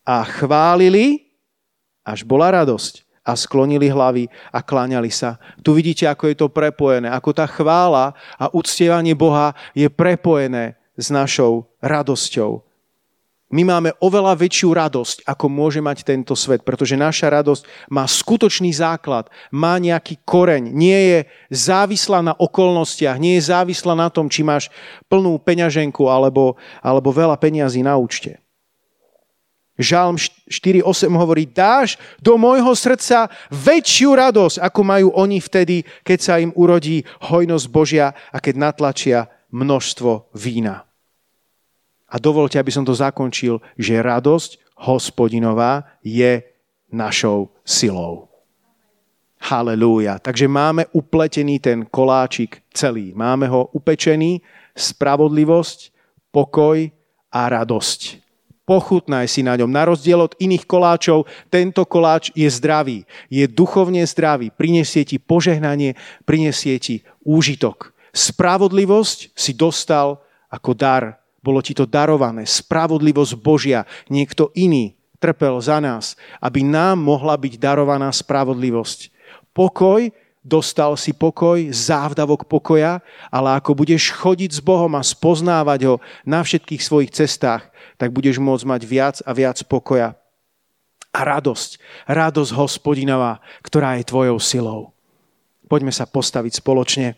A 0.01 0.25
chválili, 0.25 1.29
až 2.01 2.25
bola 2.25 2.49
radosť 2.57 3.05
a 3.21 3.37
sklonili 3.37 3.85
hlavy 3.85 4.25
a 4.49 4.65
kláňali 4.65 5.13
sa. 5.13 5.37
Tu 5.61 5.77
vidíte, 5.77 6.09
ako 6.09 6.25
je 6.31 6.35
to 6.41 6.49
prepojené, 6.49 7.05
ako 7.05 7.37
tá 7.37 7.45
chvála 7.45 8.17
a 8.39 8.49
uctievanie 8.49 9.13
Boha 9.13 9.53
je 9.77 9.85
prepojené 9.93 10.73
s 10.97 11.13
našou 11.13 11.69
radosťou. 11.85 12.65
My 13.47 13.63
máme 13.63 13.95
oveľa 14.03 14.35
väčšiu 14.35 14.75
radosť, 14.75 15.23
ako 15.23 15.47
môže 15.47 15.79
mať 15.79 16.03
tento 16.03 16.35
svet, 16.35 16.67
pretože 16.67 16.99
naša 16.99 17.31
radosť 17.31 17.87
má 17.87 18.03
skutočný 18.03 18.75
základ, 18.75 19.31
má 19.55 19.79
nejaký 19.79 20.19
koreň, 20.27 20.67
nie 20.67 20.99
je 21.15 21.19
závislá 21.47 22.19
na 22.19 22.35
okolnostiach, 22.35 23.15
nie 23.15 23.39
je 23.39 23.47
závislá 23.47 23.95
na 23.95 24.11
tom, 24.11 24.27
či 24.27 24.43
máš 24.43 24.67
plnú 25.07 25.39
peňaženku 25.39 26.11
alebo, 26.11 26.59
alebo 26.83 27.07
veľa 27.15 27.39
peňazí 27.39 27.87
na 27.87 27.95
účte. 27.95 28.43
Žalm 29.77 30.17
4.8 30.17 30.83
hovorí, 31.13 31.45
dáš 31.47 32.01
do 32.17 32.35
môjho 32.35 32.73
srdca 32.73 33.29
väčšiu 33.53 34.09
radosť, 34.11 34.57
ako 34.59 34.81
majú 34.81 35.07
oni 35.13 35.37
vtedy, 35.37 35.85
keď 36.01 36.19
sa 36.19 36.35
im 36.41 36.51
urodí 36.57 37.05
hojnosť 37.29 37.65
Božia 37.69 38.11
a 38.33 38.41
keď 38.41 38.59
natlačia 38.59 39.29
množstvo 39.53 40.33
vína. 40.33 40.86
A 42.07 42.15
dovolte, 42.19 42.55
aby 42.55 42.71
som 42.71 42.87
to 42.87 42.95
zakončil, 42.95 43.59
že 43.75 43.99
radosť 43.99 44.79
hospodinová 44.79 45.99
je 45.99 46.43
našou 46.87 47.51
silou. 47.67 48.31
Halelúja. 49.37 50.17
Takže 50.17 50.47
máme 50.49 50.89
upletený 50.95 51.61
ten 51.61 51.85
koláčik 51.85 52.63
celý. 52.73 53.13
Máme 53.13 53.45
ho 53.51 53.69
upečený, 53.75 54.41
spravodlivosť, 54.73 55.93
pokoj 56.33 56.89
a 57.29 57.41
radosť 57.45 58.27
pochutnaj 58.67 59.31
si 59.31 59.41
na 59.47 59.55
ňom. 59.55 59.71
Na 59.71 59.87
rozdiel 59.87 60.19
od 60.19 60.35
iných 60.35 60.67
koláčov, 60.67 61.23
tento 61.47 61.87
koláč 61.87 62.35
je 62.35 62.51
zdravý, 62.51 63.07
je 63.31 63.47
duchovne 63.47 64.03
zdravý, 64.03 64.51
prinesie 64.51 65.07
ti 65.07 65.15
požehnanie, 65.15 65.95
prinesie 66.27 66.75
ti 66.83 67.07
úžitok. 67.23 67.95
Spravodlivosť 68.11 69.31
si 69.31 69.55
dostal 69.55 70.19
ako 70.51 70.75
dar, 70.75 71.23
bolo 71.47 71.63
ti 71.63 71.71
to 71.71 71.87
darované. 71.87 72.43
Spravodlivosť 72.43 73.39
Božia, 73.39 73.87
niekto 74.11 74.51
iný 74.51 74.99
trpel 75.23 75.55
za 75.63 75.79
nás, 75.79 76.19
aby 76.43 76.67
nám 76.67 76.99
mohla 76.99 77.39
byť 77.39 77.55
darovaná 77.55 78.11
spravodlivosť. 78.11 79.15
Pokoj, 79.55 80.11
dostal 80.43 80.93
si 80.99 81.15
pokoj, 81.15 81.57
závdavok 81.71 82.45
pokoja, 82.45 82.99
ale 83.31 83.57
ako 83.57 83.73
budeš 83.73 84.13
chodiť 84.13 84.59
s 84.59 84.61
Bohom 84.61 84.93
a 84.93 85.01
spoznávať 85.01 85.79
ho 85.89 85.95
na 86.27 86.43
všetkých 86.43 86.83
svojich 86.83 87.11
cestách, 87.15 87.65
tak 87.97 88.13
budeš 88.13 88.37
môcť 88.37 88.65
mať 88.67 88.81
viac 88.85 89.15
a 89.25 89.31
viac 89.33 89.57
pokoja. 89.65 90.13
A 91.15 91.19
radosť, 91.25 91.81
radosť 92.05 92.51
hospodinová, 92.53 93.41
ktorá 93.65 93.97
je 93.97 94.05
tvojou 94.05 94.37
silou. 94.37 94.81
Poďme 95.65 95.89
sa 95.89 96.05
postaviť 96.05 96.61
spoločne. 96.61 97.17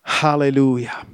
Halelúja. 0.00 1.04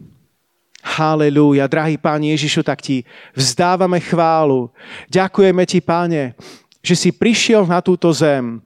Halelúja. 0.86 1.66
Drahý 1.66 1.98
Pán 1.98 2.22
Ježišu, 2.22 2.62
tak 2.62 2.78
ti 2.78 3.02
vzdávame 3.34 3.98
chválu. 3.98 4.70
Ďakujeme 5.10 5.66
ti, 5.66 5.82
Páne, 5.82 6.38
že 6.78 6.94
si 6.94 7.10
prišiel 7.10 7.66
na 7.66 7.82
túto 7.82 8.06
zem. 8.14 8.62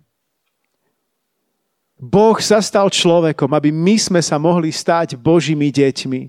Boh 1.97 2.37
sa 2.41 2.61
stal 2.61 2.93
človekom, 2.93 3.49
aby 3.57 3.73
my 3.73 3.97
sme 3.97 4.21
sa 4.21 4.37
mohli 4.37 4.69
stať 4.69 5.17
Božími 5.17 5.73
deťmi. 5.73 6.21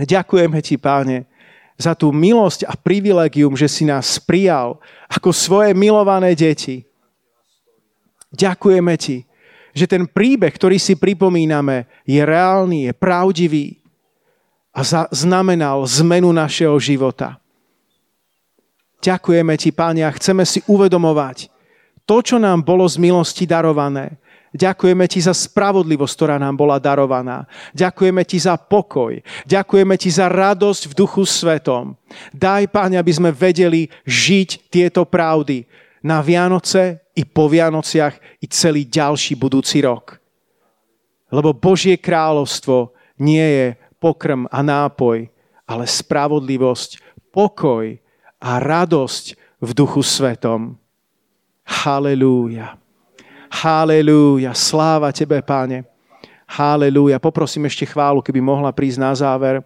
Ďakujeme 0.00 0.58
ti, 0.64 0.80
Páne, 0.80 1.28
za 1.76 1.92
tú 1.92 2.08
milosť 2.08 2.64
a 2.64 2.72
privilegium, 2.72 3.52
že 3.52 3.68
si 3.68 3.84
nás 3.84 4.16
prijal 4.16 4.80
ako 5.12 5.36
svoje 5.36 5.76
milované 5.76 6.32
deti. 6.32 6.88
Ďakujeme 8.32 8.96
ti, 8.96 9.28
že 9.76 9.84
ten 9.84 10.08
príbeh, 10.08 10.52
ktorý 10.52 10.80
si 10.80 10.96
pripomíname, 10.96 11.84
je 12.08 12.20
reálny, 12.24 12.88
je 12.88 12.92
pravdivý 12.96 13.81
a 14.72 14.80
znamenal 15.12 15.84
zmenu 16.00 16.32
našeho 16.32 16.74
života. 16.80 17.36
Ďakujeme 19.04 19.54
ti, 19.60 19.70
Páne, 19.74 20.08
a 20.08 20.14
chceme 20.14 20.48
si 20.48 20.64
uvedomovať 20.64 21.52
to, 22.08 22.18
čo 22.24 22.36
nám 22.40 22.66
bolo 22.66 22.88
z 22.88 22.98
milosti 22.98 23.46
darované, 23.46 24.22
Ďakujeme 24.52 25.08
ti 25.08 25.16
za 25.16 25.32
spravodlivosť, 25.32 26.12
ktorá 26.12 26.36
nám 26.36 26.60
bola 26.60 26.76
darovaná. 26.76 27.48
Ďakujeme 27.72 28.20
ti 28.28 28.36
za 28.36 28.60
pokoj. 28.60 29.16
Ďakujeme 29.48 29.96
ti 29.96 30.12
za 30.12 30.28
radosť 30.28 30.92
v 30.92 30.96
duchu 30.96 31.24
svetom. 31.24 31.96
Daj, 32.36 32.68
Páne, 32.68 33.00
aby 33.00 33.08
sme 33.16 33.32
vedeli 33.32 33.88
žiť 34.04 34.68
tieto 34.68 35.08
pravdy 35.08 35.64
na 36.04 36.20
Vianoce 36.20 37.00
i 37.16 37.24
po 37.24 37.48
Vianociach 37.48 38.44
i 38.44 38.46
celý 38.52 38.84
ďalší 38.84 39.40
budúci 39.40 39.80
rok. 39.80 40.20
Lebo 41.32 41.56
Božie 41.56 41.96
kráľovstvo 41.96 42.92
nie 43.24 43.40
je 43.40 43.66
pokrm 44.02 44.50
a 44.50 44.58
nápoj, 44.66 45.30
ale 45.62 45.84
spravodlivosť, 45.86 46.98
pokoj 47.30 47.94
a 48.42 48.50
radosť 48.58 49.24
v 49.62 49.70
duchu 49.70 50.02
svetom. 50.02 50.74
Halelúja. 51.62 52.74
Halelúja, 53.62 54.50
sláva 54.58 55.14
Tebe, 55.14 55.38
Páne. 55.46 55.86
Halelúja. 56.50 57.22
Poprosím 57.22 57.70
ešte 57.70 57.86
chválu, 57.86 58.18
keby 58.18 58.42
mohla 58.42 58.74
prísť 58.74 58.98
na 58.98 59.12
záver. 59.14 59.62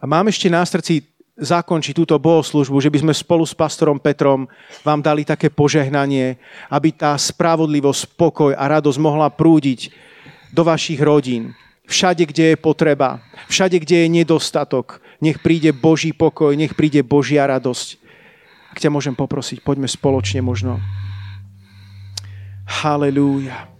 A 0.00 0.04
mám 0.08 0.24
ešte 0.32 0.48
na 0.48 0.64
srdci 0.64 1.04
zakončiť 1.36 1.92
túto 1.92 2.16
bohoslužbu, 2.16 2.80
že 2.80 2.88
by 2.88 2.98
sme 3.04 3.12
spolu 3.12 3.44
s 3.44 3.52
pastorom 3.52 4.00
Petrom 4.00 4.48
vám 4.80 5.04
dali 5.04 5.20
také 5.20 5.52
požehnanie, 5.52 6.40
aby 6.72 6.96
tá 6.96 7.12
spravodlivosť, 7.12 8.16
pokoj 8.16 8.52
a 8.56 8.64
radosť 8.80 8.96
mohla 8.96 9.28
prúdiť 9.28 9.92
do 10.56 10.64
vašich 10.64 10.96
rodín. 11.04 11.52
Všade, 11.86 12.26
kde 12.26 12.44
je 12.52 12.56
potreba, 12.58 13.22
všade, 13.46 13.78
kde 13.78 14.04
je 14.04 14.08
nedostatok, 14.10 14.98
nech 15.22 15.38
príde 15.38 15.70
Boží 15.70 16.10
pokoj, 16.10 16.52
nech 16.58 16.74
príde 16.74 17.00
Božia 17.06 17.46
radosť. 17.46 18.02
Ak 18.74 18.82
ťa 18.82 18.90
môžem 18.90 19.14
poprosiť, 19.14 19.62
poďme 19.62 19.88
spoločne 19.88 20.42
možno. 20.42 20.82
Halelúja. 22.66 23.70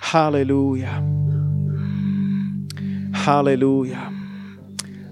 Halelúja. 0.00 1.02
Halelúja. 3.12 4.02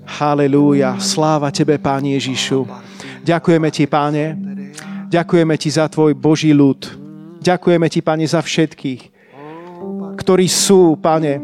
Halelúja. 0.06 0.90
Sláva 1.02 1.50
Tebe, 1.50 1.76
Pán 1.82 2.06
Ježišu. 2.06 2.64
Ďakujeme 3.26 3.68
Ti, 3.68 3.84
Páne. 3.90 4.38
Ďakujeme 5.12 5.54
Ti 5.60 5.68
za 5.68 5.90
Tvoj 5.90 6.16
Boží 6.16 6.56
ľud. 6.56 6.88
Ďakujeme 7.42 7.90
Ti, 7.90 8.00
Pane, 8.00 8.24
za 8.24 8.40
všetkých, 8.40 9.11
ktorí 10.14 10.46
sú, 10.48 10.96
Pane, 11.00 11.40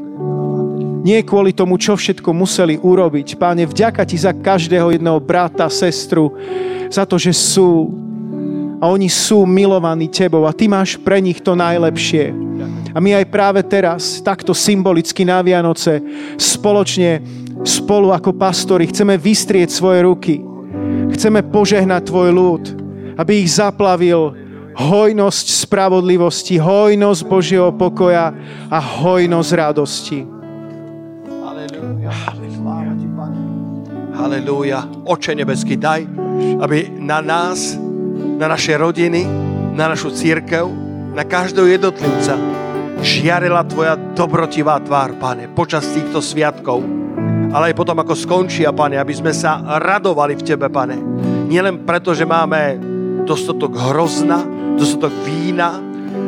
nie 1.03 1.25
kvôli 1.25 1.57
tomu, 1.57 1.81
čo 1.81 1.97
všetko 1.97 2.37
museli 2.37 2.77
urobiť. 2.77 3.41
Páne, 3.41 3.65
vďaka 3.65 4.05
Ti 4.05 4.17
za 4.29 4.33
každého 4.37 4.93
jedného 4.93 5.19
brata, 5.23 5.71
sestru, 5.73 6.37
za 6.93 7.09
to, 7.09 7.17
že 7.17 7.33
sú 7.33 7.89
a 8.79 8.87
oni 8.87 9.11
sú 9.11 9.43
milovaní 9.43 10.07
tebou 10.07 10.47
a 10.47 10.55
ty 10.55 10.71
máš 10.71 10.95
pre 11.03 11.19
nich 11.19 11.43
to 11.43 11.59
najlepšie. 11.59 12.31
A 12.95 13.03
my 13.03 13.19
aj 13.19 13.27
práve 13.27 13.61
teraz, 13.67 14.23
takto 14.23 14.55
symbolicky 14.55 15.27
na 15.27 15.43
Vianoce, 15.43 15.99
spoločne 16.39 17.19
spolu 17.67 18.15
ako 18.15 18.39
pastori 18.39 18.87
chceme 18.87 19.19
vystrieť 19.19 19.75
svoje 19.75 20.07
ruky. 20.07 20.35
Chceme 21.11 21.43
požehnať 21.51 22.07
tvoj 22.07 22.31
ľud, 22.31 22.63
aby 23.19 23.43
ich 23.43 23.51
zaplavil 23.51 24.48
hojnosť 24.79 25.47
spravodlivosti, 25.67 26.63
hojnosť 26.63 27.23
Božieho 27.27 27.75
pokoja 27.75 28.31
a 28.71 28.79
hojnosť 28.79 29.51
radosti. 29.59 30.19
Halelúja. 34.19 34.83
Oče 35.07 35.35
nebeský, 35.35 35.79
daj, 35.79 36.07
aby 36.63 36.91
na 36.99 37.23
nás 37.23 37.79
na 38.39 38.47
naše 38.47 38.79
rodiny, 38.79 39.27
na 39.75 39.91
našu 39.91 40.15
církev, 40.15 40.67
na 41.15 41.27
každého 41.27 41.67
jednotlivca 41.67 42.39
žiarila 43.03 43.63
Tvoja 43.67 43.95
dobrotivá 43.95 44.79
tvár, 44.83 45.19
Pane, 45.19 45.51
počas 45.55 45.87
týchto 45.91 46.19
sviatkov. 46.19 46.83
Ale 47.49 47.71
aj 47.71 47.79
potom, 47.79 47.99
ako 47.99 48.15
skončia, 48.15 48.75
Pane, 48.75 48.99
aby 48.99 49.15
sme 49.15 49.31
sa 49.31 49.63
radovali 49.79 50.35
v 50.35 50.47
Tebe, 50.47 50.67
Pane. 50.67 50.99
Nielen 51.47 51.87
preto, 51.87 52.11
že 52.15 52.27
máme 52.27 52.79
dostatok 53.23 53.75
hrozna, 53.79 54.58
dostatok 54.79 55.13
vína, 55.27 55.83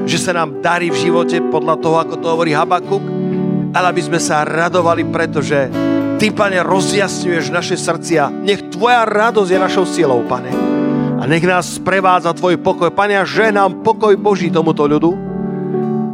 že 0.04 0.18
sa 0.18 0.34
nám 0.34 0.58
darí 0.58 0.90
v 0.90 1.08
živote 1.08 1.38
podľa 1.48 1.78
toho, 1.78 1.96
ako 2.02 2.14
to 2.18 2.26
hovorí 2.26 2.50
Habakuk, 2.50 3.02
ale 3.70 3.86
aby 3.94 4.02
sme 4.02 4.18
sa 4.18 4.42
radovali, 4.42 5.06
pretože 5.08 5.70
Ty, 6.20 6.26
Pane, 6.36 6.60
rozjasňuješ 6.60 7.46
naše 7.48 7.78
srdcia. 7.78 8.28
Nech 8.44 8.68
Tvoja 8.74 9.08
radosť 9.08 9.50
je 9.54 9.58
našou 9.62 9.86
silou, 9.88 10.20
Pane 10.26 10.70
a 11.20 11.28
nech 11.28 11.44
nás 11.44 11.76
sprevádza 11.76 12.32
Tvoj 12.32 12.56
pokoj. 12.64 12.88
Pane, 12.88 13.20
a 13.20 13.28
že 13.28 13.52
nám 13.52 13.84
pokoj 13.84 14.16
Boží 14.16 14.48
tomuto 14.48 14.88
ľudu. 14.88 15.12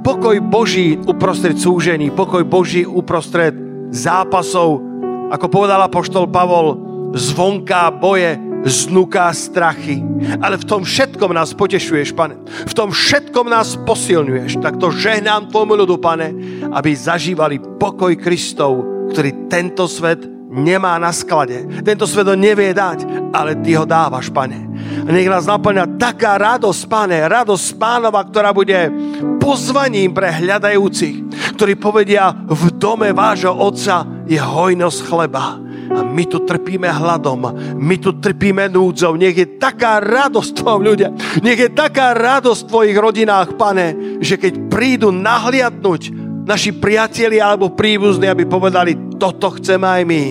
Pokoj 0.03 0.37
Boží 0.43 0.99
uprostred 0.99 1.55
súžení, 1.55 2.11
pokoj 2.11 2.43
Boží 2.43 2.83
uprostred 2.83 3.55
zápasov, 3.95 4.83
ako 5.31 5.47
povedal 5.47 5.83
apoštol 5.83 6.27
Pavol, 6.31 6.79
zvonká 7.15 7.91
boje, 7.95 8.39
znuká 8.65 9.29
strachy. 9.35 10.01
Ale 10.41 10.57
v 10.57 10.65
tom 10.65 10.83
všetkom 10.87 11.35
nás 11.35 11.53
potešuješ, 11.53 12.17
pane. 12.17 12.41
V 12.47 12.73
tom 12.73 12.95
všetkom 12.95 13.47
nás 13.51 13.77
posilňuješ. 13.85 14.63
Tak 14.63 14.81
to 14.81 14.95
žehnám 14.95 15.53
tvojmu 15.53 15.75
ľudu, 15.85 15.97
pane, 16.01 16.33
aby 16.73 16.91
zažívali 16.95 17.61
pokoj 17.61 18.15
Kristov, 18.17 18.87
ktorý 19.13 19.51
tento 19.53 19.85
svet 19.91 20.25
nemá 20.57 20.97
na 20.97 21.13
sklade. 21.13 21.85
Tento 21.85 22.09
svet 22.09 22.27
ho 22.33 22.37
nevie 22.39 22.73
dať, 22.73 23.31
ale 23.35 23.59
Ty 23.61 23.71
ho 23.83 23.85
dávaš, 23.85 24.33
pane. 24.33 24.65
A 25.05 25.09
nech 25.13 25.29
nás 25.29 25.45
naplňa 25.45 26.01
taká 26.01 26.41
radosť, 26.41 26.83
pane, 26.89 27.19
radosť 27.29 27.77
pánova, 27.77 28.25
ktorá 28.25 28.51
bude 28.57 28.89
pozvaním 29.37 30.17
pre 30.17 30.33
hľadajúcich, 30.33 31.17
ktorí 31.55 31.77
povedia, 31.77 32.33
v 32.33 32.73
dome 32.75 33.13
vášho 33.13 33.53
otca 33.53 34.03
je 34.27 34.41
hojnosť 34.41 34.99
chleba. 35.07 35.66
A 35.93 36.03
my 36.03 36.25
tu 36.27 36.43
trpíme 36.43 36.89
hladom, 36.91 37.51
my 37.77 37.97
tu 38.01 38.17
trpíme 38.19 38.67
núdzou. 38.71 39.15
Nech 39.15 39.37
je 39.37 39.47
taká 39.59 40.03
radosť 40.03 40.51
v 40.51 40.59
tvojom 40.59 40.83
ľudia, 40.83 41.09
nech 41.43 41.59
je 41.59 41.71
taká 41.71 42.15
radosť 42.17 42.61
v 42.67 42.71
tvojich 42.71 42.97
rodinách, 42.97 43.55
pane, 43.55 44.19
že 44.19 44.41
keď 44.41 44.71
prídu 44.71 45.09
nahliadnúť 45.15 46.27
naši 46.47 46.71
priatelia 46.71 47.51
alebo 47.51 47.75
príbuzní, 47.75 48.31
aby 48.31 48.47
povedali, 48.47 49.19
toto 49.19 49.51
chceme 49.59 49.87
aj 49.87 50.03
my. 50.07 50.25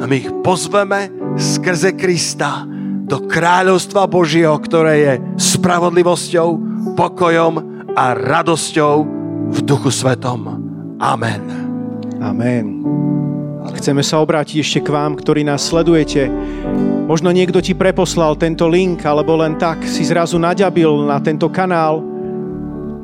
A 0.00 0.04
my 0.04 0.14
ich 0.20 0.30
pozveme 0.44 1.08
skrze 1.40 1.96
Krista 1.96 2.68
do 3.04 3.24
kráľovstva 3.24 4.04
Božieho, 4.04 4.56
ktoré 4.60 4.94
je 5.00 5.12
spravodlivosťou, 5.40 6.48
pokojom 6.96 7.54
a 7.96 8.12
radosťou 8.12 8.94
v 9.54 9.58
Duchu 9.64 9.88
Svetom. 9.88 10.60
Amen. 11.00 11.42
Amen. 12.20 12.66
Chceme 13.74 14.06
sa 14.06 14.22
obrátiť 14.22 14.62
ešte 14.62 14.80
k 14.80 14.88
vám, 14.94 15.18
ktorí 15.18 15.42
nás 15.42 15.66
sledujete. 15.66 16.30
Možno 17.04 17.28
niekto 17.34 17.60
ti 17.60 17.76
preposlal 17.76 18.38
tento 18.38 18.64
link, 18.64 19.04
alebo 19.04 19.36
len 19.36 19.60
tak 19.60 19.84
si 19.84 20.06
zrazu 20.06 20.40
naďabil 20.40 21.04
na 21.04 21.20
tento 21.20 21.52
kanál 21.52 22.00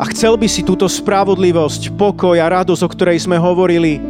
a 0.01 0.09
chcel 0.09 0.41
by 0.41 0.49
si 0.49 0.65
túto 0.65 0.89
spravodlivosť, 0.89 1.93
pokoj 1.93 2.41
a 2.41 2.49
radosť, 2.49 2.81
o 2.81 2.89
ktorej 2.89 3.21
sme 3.21 3.37
hovorili, 3.37 4.01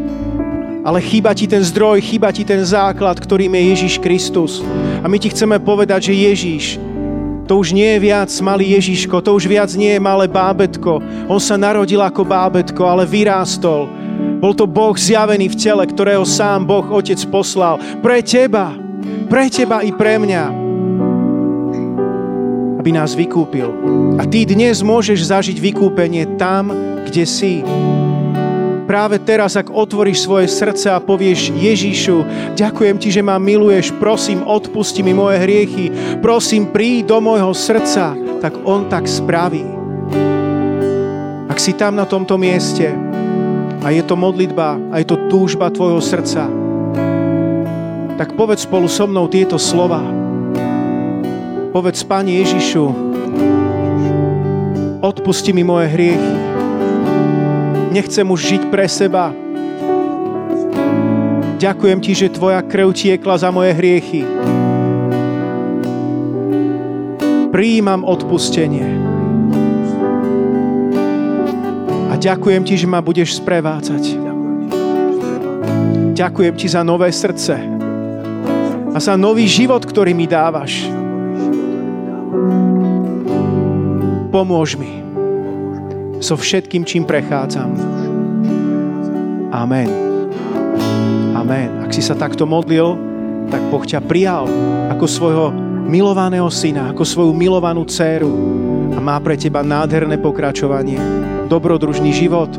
ale 0.87 1.03
chýba 1.03 1.35
ti 1.35 1.51
ten 1.51 1.67
zdroj, 1.67 1.99
chýba 1.99 2.31
ti 2.31 2.47
ten 2.47 2.63
základ, 2.63 3.19
ktorým 3.19 3.51
je 3.59 3.63
Ježiš 3.75 3.95
Kristus. 3.99 4.63
A 5.03 5.11
my 5.11 5.19
ti 5.19 5.35
chceme 5.35 5.59
povedať, 5.59 6.15
že 6.15 6.23
Ježiš, 6.31 6.79
to 7.51 7.59
už 7.59 7.75
nie 7.75 7.99
je 7.99 8.07
viac 8.07 8.31
malý 8.39 8.79
Ježiško, 8.79 9.19
to 9.19 9.35
už 9.35 9.51
viac 9.51 9.75
nie 9.75 9.99
je 9.99 10.01
malé 10.01 10.31
bábetko. 10.31 11.03
On 11.27 11.43
sa 11.43 11.59
narodil 11.59 11.99
ako 11.99 12.23
bábetko, 12.23 12.87
ale 12.87 13.03
vyrástol. 13.03 13.91
Bol 14.41 14.57
to 14.57 14.65
Boh 14.65 14.97
zjavený 14.97 15.53
v 15.53 15.59
tele, 15.61 15.85
ktorého 15.85 16.25
sám 16.25 16.65
Boh 16.65 16.89
Otec 16.89 17.21
poslal. 17.29 17.77
Pre 18.01 18.25
teba, 18.25 18.73
pre 19.29 19.53
teba 19.53 19.85
i 19.85 19.93
pre 19.93 20.17
mňa. 20.17 20.45
Aby 22.81 22.97
nás 22.97 23.13
vykúpil. 23.13 23.69
A 24.17 24.25
ty 24.25 24.49
dnes 24.49 24.81
môžeš 24.81 25.29
zažiť 25.29 25.61
vykúpenie 25.61 26.41
tam, 26.41 26.73
kde 27.05 27.29
si 27.29 27.61
práve 28.89 29.21
teraz, 29.23 29.55
ak 29.55 29.71
otvoríš 29.71 30.25
svoje 30.25 30.49
srdce 30.49 30.89
a 30.91 30.99
povieš 30.99 31.55
Ježišu, 31.55 32.25
ďakujem 32.57 32.97
ti, 32.99 33.13
že 33.13 33.23
ma 33.23 33.39
miluješ, 33.39 33.95
prosím, 34.01 34.43
odpusti 34.43 35.05
mi 35.05 35.15
moje 35.15 35.39
hriechy, 35.39 36.19
prosím, 36.19 36.73
príď 36.73 37.15
do 37.15 37.23
môjho 37.23 37.55
srdca, 37.55 38.19
tak 38.41 38.57
On 38.67 38.89
tak 38.89 39.05
spraví. 39.05 39.63
Ak 41.47 41.63
si 41.63 41.77
tam 41.77 41.95
na 42.01 42.09
tomto 42.09 42.35
mieste 42.35 43.10
a 43.81 43.91
je 43.91 44.03
to 44.05 44.15
modlitba 44.17 44.77
a 44.93 45.01
je 45.01 45.07
to 45.09 45.17
túžba 45.33 45.73
tvojho 45.73 46.01
srdca, 46.05 46.47
tak 48.21 48.37
povedz 48.37 48.69
spolu 48.69 48.89
so 48.89 49.09
mnou 49.09 49.27
tieto 49.27 49.57
slova. 49.57 50.05
Povedz, 51.71 52.05
Pane 52.05 52.37
Ježišu, 52.45 52.85
odpusti 55.01 55.57
mi 55.57 55.65
moje 55.65 55.89
hriechy, 55.89 56.51
Nechcem 57.91 58.23
už 58.23 58.41
žiť 58.55 58.63
pre 58.71 58.87
seba. 58.87 59.35
Ďakujem 61.59 61.99
ti, 61.99 62.15
že 62.15 62.31
tvoja 62.31 62.63
krv 62.63 62.95
tiekla 62.95 63.35
za 63.35 63.51
moje 63.51 63.75
hriechy. 63.75 64.23
Prijímam 67.51 68.07
odpustenie. 68.07 69.10
Ďakujem 72.21 72.63
ti, 72.69 72.77
že 72.77 72.85
ma 72.85 73.01
budeš 73.01 73.41
sprevádzať. 73.41 74.29
Ďakujem 76.13 76.55
ti 76.61 76.69
za 76.69 76.85
nové 76.85 77.09
srdce 77.09 77.57
a 78.93 78.99
za 79.01 79.17
nový 79.17 79.49
život, 79.49 79.81
ktorý 79.81 80.13
mi 80.13 80.29
dávaš. 80.29 80.85
Pomôž 84.29 84.77
mi 84.77 85.01
so 86.21 86.37
všetkým, 86.37 86.85
čím 86.85 87.09
prechádzam. 87.09 87.73
Amen. 89.51 89.89
Amen. 91.35 91.69
Ak 91.81 91.91
si 91.97 92.05
sa 92.05 92.13
takto 92.13 92.45
modlil, 92.45 92.95
tak 93.49 93.65
Boh 93.73 93.83
ťa 93.83 94.05
prijal 94.05 94.45
ako 94.93 95.07
svojho 95.09 95.47
milovaného 95.89 96.47
syna, 96.53 96.93
ako 96.93 97.03
svoju 97.03 97.33
milovanú 97.35 97.83
dceru 97.89 98.31
a 98.95 98.99
má 99.03 99.17
pre 99.19 99.35
teba 99.35 99.65
nádherné 99.65 100.21
pokračovanie, 100.21 101.01
dobrodružný 101.51 102.15
život, 102.15 102.55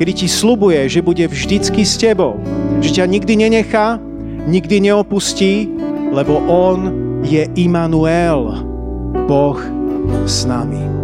kedy 0.00 0.24
ti 0.24 0.28
slubuje, 0.32 0.88
že 0.88 1.04
bude 1.04 1.28
vždycky 1.28 1.84
s 1.84 2.00
tebou, 2.00 2.40
že 2.80 2.96
ťa 2.96 3.04
nikdy 3.04 3.44
nenechá, 3.44 4.00
nikdy 4.48 4.88
neopustí, 4.88 5.68
lebo 6.08 6.40
On 6.48 6.88
je 7.20 7.44
Immanuel, 7.60 8.64
Boh 9.28 9.60
s 10.24 10.48
nami. 10.48 11.03